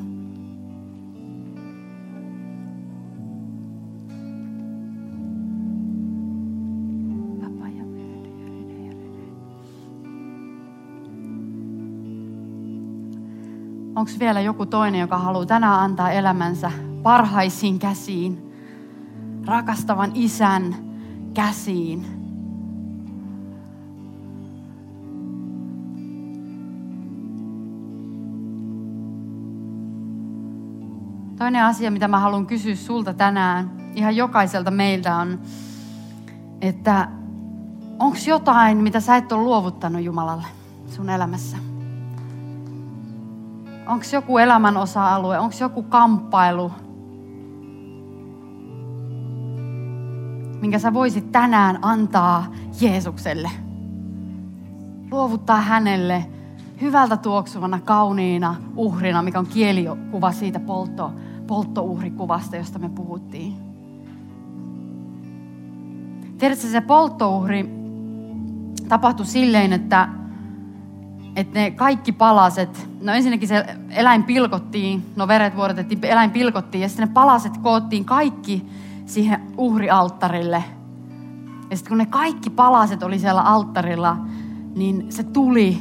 Onko 13.97 14.11
vielä 14.19 14.41
joku 14.41 14.67
toinen, 14.67 15.01
joka 15.01 15.19
haluaa 15.19 15.47
tänään 15.47 15.81
antaa 15.81 16.11
elämänsä 16.11 16.73
parhaisiin 17.03 17.79
käsiin, 17.79 18.53
rakastavan 19.47 20.11
isän 20.15 20.77
käsiin? 21.35 22.07
Toinen 31.39 31.65
asia, 31.65 31.91
mitä 31.91 32.09
mä 32.09 32.19
haluan 32.19 32.47
kysyä 32.47 32.75
sulta 32.75 33.15
tänään, 33.15 33.71
ihan 33.95 34.17
jokaiselta 34.17 34.71
meiltä 34.71 35.17
on, 35.17 35.41
että 36.61 37.09
onko 37.99 38.19
jotain, 38.27 38.79
mitä 38.79 39.01
sä 39.01 39.17
et 39.17 39.33
ole 39.33 39.43
luovuttanut 39.43 40.03
Jumalalle 40.03 40.47
sun 40.87 41.11
elämässä? 41.11 41.74
Onko 43.87 44.05
joku 44.13 44.39
elämän 44.39 44.77
osa-alue? 44.77 45.39
Onko 45.39 45.57
joku 45.61 45.83
kamppailu? 45.83 46.73
Minkä 50.61 50.79
sä 50.79 50.95
voisit 50.95 51.33
tänään 51.33 51.79
antaa 51.83 52.47
Jeesukselle. 52.81 53.51
Luovuttaa 55.11 55.61
hänelle 55.61 56.27
hyvältä 56.81 57.17
tuoksuvana, 57.17 57.81
kauniina 57.81 58.55
uhrina, 58.77 59.23
mikä 59.23 59.39
on 59.39 59.47
kielikuva 59.47 60.33
siitä 60.33 60.61
poltto, 60.61 61.13
polttouhrikuvasta, 61.47 62.57
josta 62.57 62.79
me 62.79 62.89
puhuttiin. 62.89 63.57
Tiedätkö, 66.39 66.67
se 66.67 66.81
polttouhri 66.81 67.71
tapahtui 68.89 69.27
silleen, 69.27 69.73
että 69.73 70.09
että 71.37 71.61
ne 71.61 71.71
kaikki 71.71 72.13
palaset, 72.13 72.89
no 73.01 73.13
ensinnäkin 73.13 73.49
se 73.49 73.65
eläin 73.91 74.25
pilkottiin, 74.25 75.07
no 75.17 75.29
veret 75.29 75.57
vuodatettiin, 75.57 76.05
eläin 76.05 76.31
pilkottiin 76.31 76.83
ja 76.83 76.89
sitten 76.89 77.09
ne 77.09 77.15
palaset 77.15 77.59
koottiin 77.59 78.05
kaikki 78.05 78.67
siihen 79.07 79.41
uhrialttarille. 79.57 80.65
Ja 81.71 81.77
sitten 81.77 81.91
kun 81.91 81.99
ne 81.99 82.07
kaikki 82.07 82.51
palaset 82.51 83.03
oli 83.03 83.19
siellä 83.19 83.43
alttarilla, 83.43 84.17
niin 84.77 85.07
se 85.13 85.23
tuli, 85.23 85.79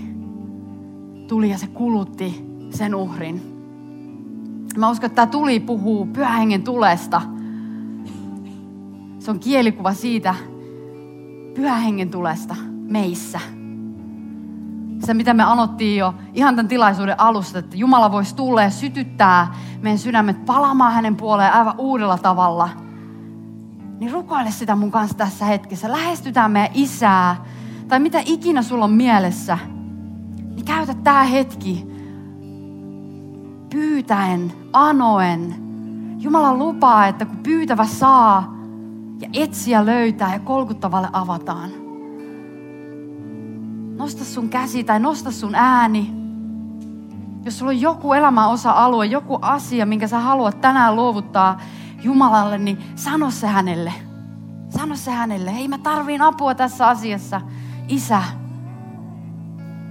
tuli 1.28 1.50
ja 1.50 1.58
se 1.58 1.68
kulutti 1.68 2.46
sen 2.70 2.96
uhrin. 2.96 3.42
Mä 4.78 4.90
uskon, 4.90 5.06
että 5.06 5.16
tämä 5.16 5.32
tuli 5.32 5.60
puhuu 5.60 6.06
pyhähengen 6.06 6.64
tulesta. 6.64 7.22
Se 9.20 9.32
on 9.32 9.40
kielikuva 9.40 9.94
siitä 9.94 10.36
pyhähengen 11.56 12.10
tulesta 12.10 12.56
meissä 12.88 13.40
se, 15.06 15.14
mitä 15.14 15.34
me 15.34 15.44
anottiin 15.44 15.98
jo 15.98 16.14
ihan 16.34 16.56
tämän 16.56 16.68
tilaisuuden 16.68 17.20
alusta, 17.20 17.60
että 17.60 17.78
Jumala 17.78 18.12
voisi 18.12 18.36
tulla 18.36 18.62
ja 18.64 18.70
sytyttää 18.70 19.56
meidän 19.82 20.00
sydämet 20.00 20.46
palaamaan 20.46 20.94
hänen 20.94 21.16
puoleen 21.16 21.54
aivan 21.54 21.76
uudella 21.78 22.18
tavalla. 22.18 22.70
Niin 24.00 24.12
rukoile 24.12 24.52
sitä 24.52 24.76
mun 24.76 24.92
kanssa 24.92 25.18
tässä 25.18 25.46
hetkessä. 25.46 25.92
Lähestytään 25.92 26.52
meidän 26.52 26.72
isää, 26.74 27.46
tai 27.88 28.00
mitä 28.00 28.22
ikinä 28.26 28.62
sulla 28.62 28.86
on 28.86 28.92
mielessä. 28.92 29.58
Niin 30.56 30.66
käytä 30.66 30.94
tämä 30.94 31.24
hetki 31.24 31.88
pyytäen, 33.70 34.54
anoen. 34.74 35.56
Jumala 36.20 36.58
lupaa, 36.58 37.08
että 37.08 37.26
kun 37.26 37.38
pyytävä 37.38 37.86
saa 37.86 38.56
ja 39.22 39.30
etsiä 39.34 39.86
löytää 39.86 40.34
ja 40.34 40.40
kolkuttavalle 40.40 41.10
avataan. 41.14 41.83
Nosta 44.04 44.26
sun 44.26 44.50
käsi 44.50 44.84
tai 44.84 45.00
nosta 45.00 45.32
sun 45.32 45.56
ääni. 45.56 46.14
Jos 47.46 47.60
sulla 47.60 47.70
on 47.70 47.82
joku 47.82 48.14
elämän 48.14 48.50
osa-alue, 48.50 49.06
joku 49.06 49.40
asia, 49.42 49.86
minkä 49.86 50.08
sä 50.08 50.20
haluat 50.20 50.62
tänään 50.62 50.96
luovuttaa 50.96 51.62
Jumalalle, 52.04 52.58
niin 52.58 52.84
sano 52.96 53.32
se 53.32 53.48
hänelle. 53.48 53.94
Sano 54.70 54.96
se 54.96 55.12
hänelle. 55.12 55.56
Hei, 55.56 55.68
mä 55.68 55.78
tarviin 55.78 56.22
apua 56.22 56.56
tässä 56.56 56.88
asiassa. 56.88 57.42
Isä, 57.88 58.24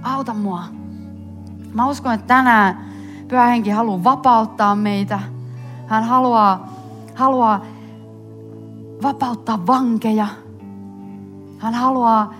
auta 0.03 0.33
mua. 0.33 0.63
Mä 1.73 1.89
uskon, 1.89 2.13
että 2.13 2.27
tänään 2.27 2.85
Pyhä 3.27 3.45
Henki 3.45 3.69
haluaa 3.69 4.03
vapauttaa 4.03 4.75
meitä. 4.75 5.19
Hän 5.87 6.03
haluaa, 6.03 6.67
haluaa 7.15 7.61
vapauttaa 9.03 9.67
vankeja. 9.67 10.27
Hän 11.57 11.73
haluaa 11.73 12.33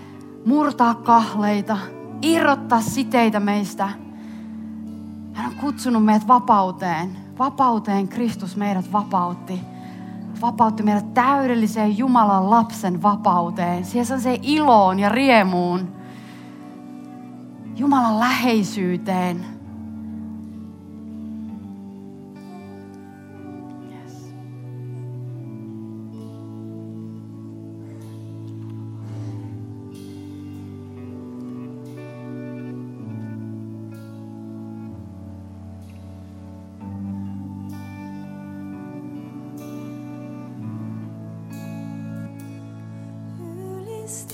murtaa 0.45 0.95
kahleita, 0.95 1.77
irrottaa 2.21 2.81
siteitä 2.81 3.39
meistä. 3.39 3.89
Hän 5.33 5.45
on 5.45 5.55
kutsunut 5.61 6.05
meidät 6.05 6.27
vapauteen. 6.27 7.17
Vapauteen 7.39 8.07
Kristus 8.07 8.55
meidät 8.55 8.91
vapautti. 8.91 9.59
Vapautti 10.41 10.83
meidät 10.83 11.13
täydelliseen 11.13 11.97
Jumalan 11.97 12.49
lapsen 12.49 13.01
vapauteen. 13.01 13.83
On 14.13 14.21
se 14.21 14.39
iloon 14.41 14.99
ja 14.99 15.09
riemuun. 15.09 15.87
Jumalan 17.75 18.19
läheisyyteen. 18.19 19.52
Is 44.03 44.25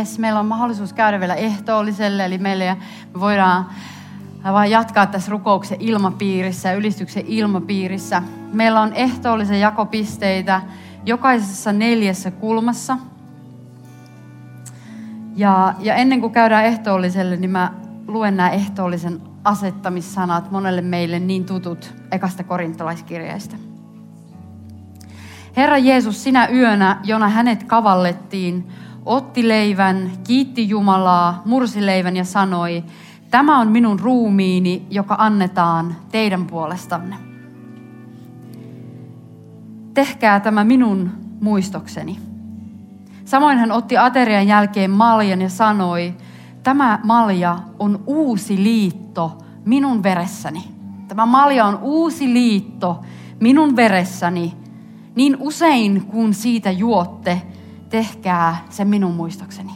Jes, 0.00 0.18
meillä 0.18 0.40
on 0.40 0.46
mahdollisuus 0.46 0.92
käydä 0.92 1.20
vielä 1.20 1.34
ehtoolliselle, 1.34 2.24
eli 2.24 2.38
meille 2.38 2.76
me 3.14 3.20
voidaan 3.20 3.66
vaan 4.44 4.70
jatkaa 4.70 5.06
tässä 5.06 5.30
rukouksen 5.30 5.80
ilmapiirissä 5.80 6.72
ylistyksen 6.72 7.24
ilmapiirissä. 7.26 8.22
Meillä 8.52 8.80
on 8.80 8.92
ehtoollisen 8.92 9.60
jakopisteitä 9.60 10.60
jokaisessa 11.06 11.72
neljässä 11.72 12.30
kulmassa. 12.30 12.98
Ja, 15.36 15.74
ja 15.78 15.94
ennen 15.94 16.20
kuin 16.20 16.32
käydään 16.32 16.64
ehtoolliselle, 16.64 17.36
niin 17.36 17.50
mä 17.50 17.72
luen 18.06 18.36
nämä 18.36 18.50
ehtoollisen 18.50 19.20
asettamissanat 19.44 20.50
monelle 20.50 20.82
meille 20.82 21.18
niin 21.18 21.44
tutut 21.44 21.94
ekasta 22.12 22.44
korintolaiskirjeestä. 22.44 23.56
Herra 25.56 25.78
Jeesus, 25.78 26.24
sinä 26.24 26.48
yönä, 26.48 27.00
jona 27.04 27.28
hänet 27.28 27.64
kavallettiin, 27.64 28.68
otti 29.06 29.48
leivän, 29.48 30.10
kiitti 30.26 30.68
Jumalaa, 30.68 31.42
mursi 31.44 31.86
leivän 31.86 32.16
ja 32.16 32.24
sanoi, 32.24 32.84
tämä 33.30 33.58
on 33.58 33.68
minun 33.68 34.00
ruumiini, 34.00 34.86
joka 34.90 35.14
annetaan 35.18 35.96
teidän 36.12 36.46
puolestanne. 36.46 37.16
Tehkää 39.94 40.40
tämä 40.40 40.64
minun 40.64 41.10
muistokseni. 41.40 42.18
Samoin 43.24 43.58
hän 43.58 43.72
otti 43.72 43.96
aterian 43.96 44.46
jälkeen 44.46 44.90
maljan 44.90 45.42
ja 45.42 45.48
sanoi, 45.48 46.14
tämä 46.62 47.00
malja 47.04 47.58
on 47.78 48.02
uusi 48.06 48.62
liitto 48.62 49.38
minun 49.64 50.02
veressäni. 50.02 50.64
Tämä 51.08 51.26
malja 51.26 51.64
on 51.64 51.78
uusi 51.82 52.32
liitto 52.32 53.00
minun 53.40 53.76
veressäni. 53.76 54.54
Niin 55.14 55.36
usein 55.40 56.06
kun 56.06 56.34
siitä 56.34 56.70
juotte, 56.70 57.42
tehkää 57.90 58.64
se 58.70 58.84
minun 58.84 59.14
muistokseni. 59.14 59.72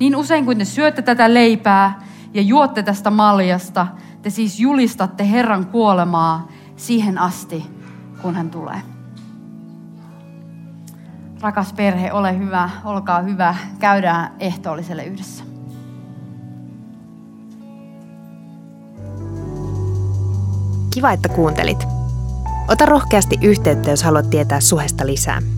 Niin 0.00 0.16
usein 0.16 0.44
kuin 0.44 0.58
te 0.58 0.64
syötte 0.64 1.02
tätä 1.02 1.34
leipää 1.34 2.02
ja 2.34 2.42
juotte 2.42 2.82
tästä 2.82 3.10
maljasta, 3.10 3.86
te 4.22 4.30
siis 4.30 4.60
julistatte 4.60 5.30
Herran 5.30 5.66
kuolemaa 5.66 6.48
siihen 6.76 7.18
asti, 7.18 7.66
kun 8.22 8.34
hän 8.34 8.50
tulee. 8.50 8.82
Rakas 11.40 11.72
perhe, 11.72 12.12
ole 12.12 12.38
hyvä, 12.38 12.70
olkaa 12.84 13.20
hyvä, 13.20 13.54
käydään 13.78 14.32
ehtoolliselle 14.40 15.04
yhdessä. 15.04 15.44
Kiva, 20.94 21.10
että 21.10 21.28
kuuntelit. 21.28 21.84
Ota 22.68 22.86
rohkeasti 22.86 23.38
yhteyttä, 23.42 23.90
jos 23.90 24.02
haluat 24.02 24.30
tietää 24.30 24.60
suhesta 24.60 25.06
lisää. 25.06 25.57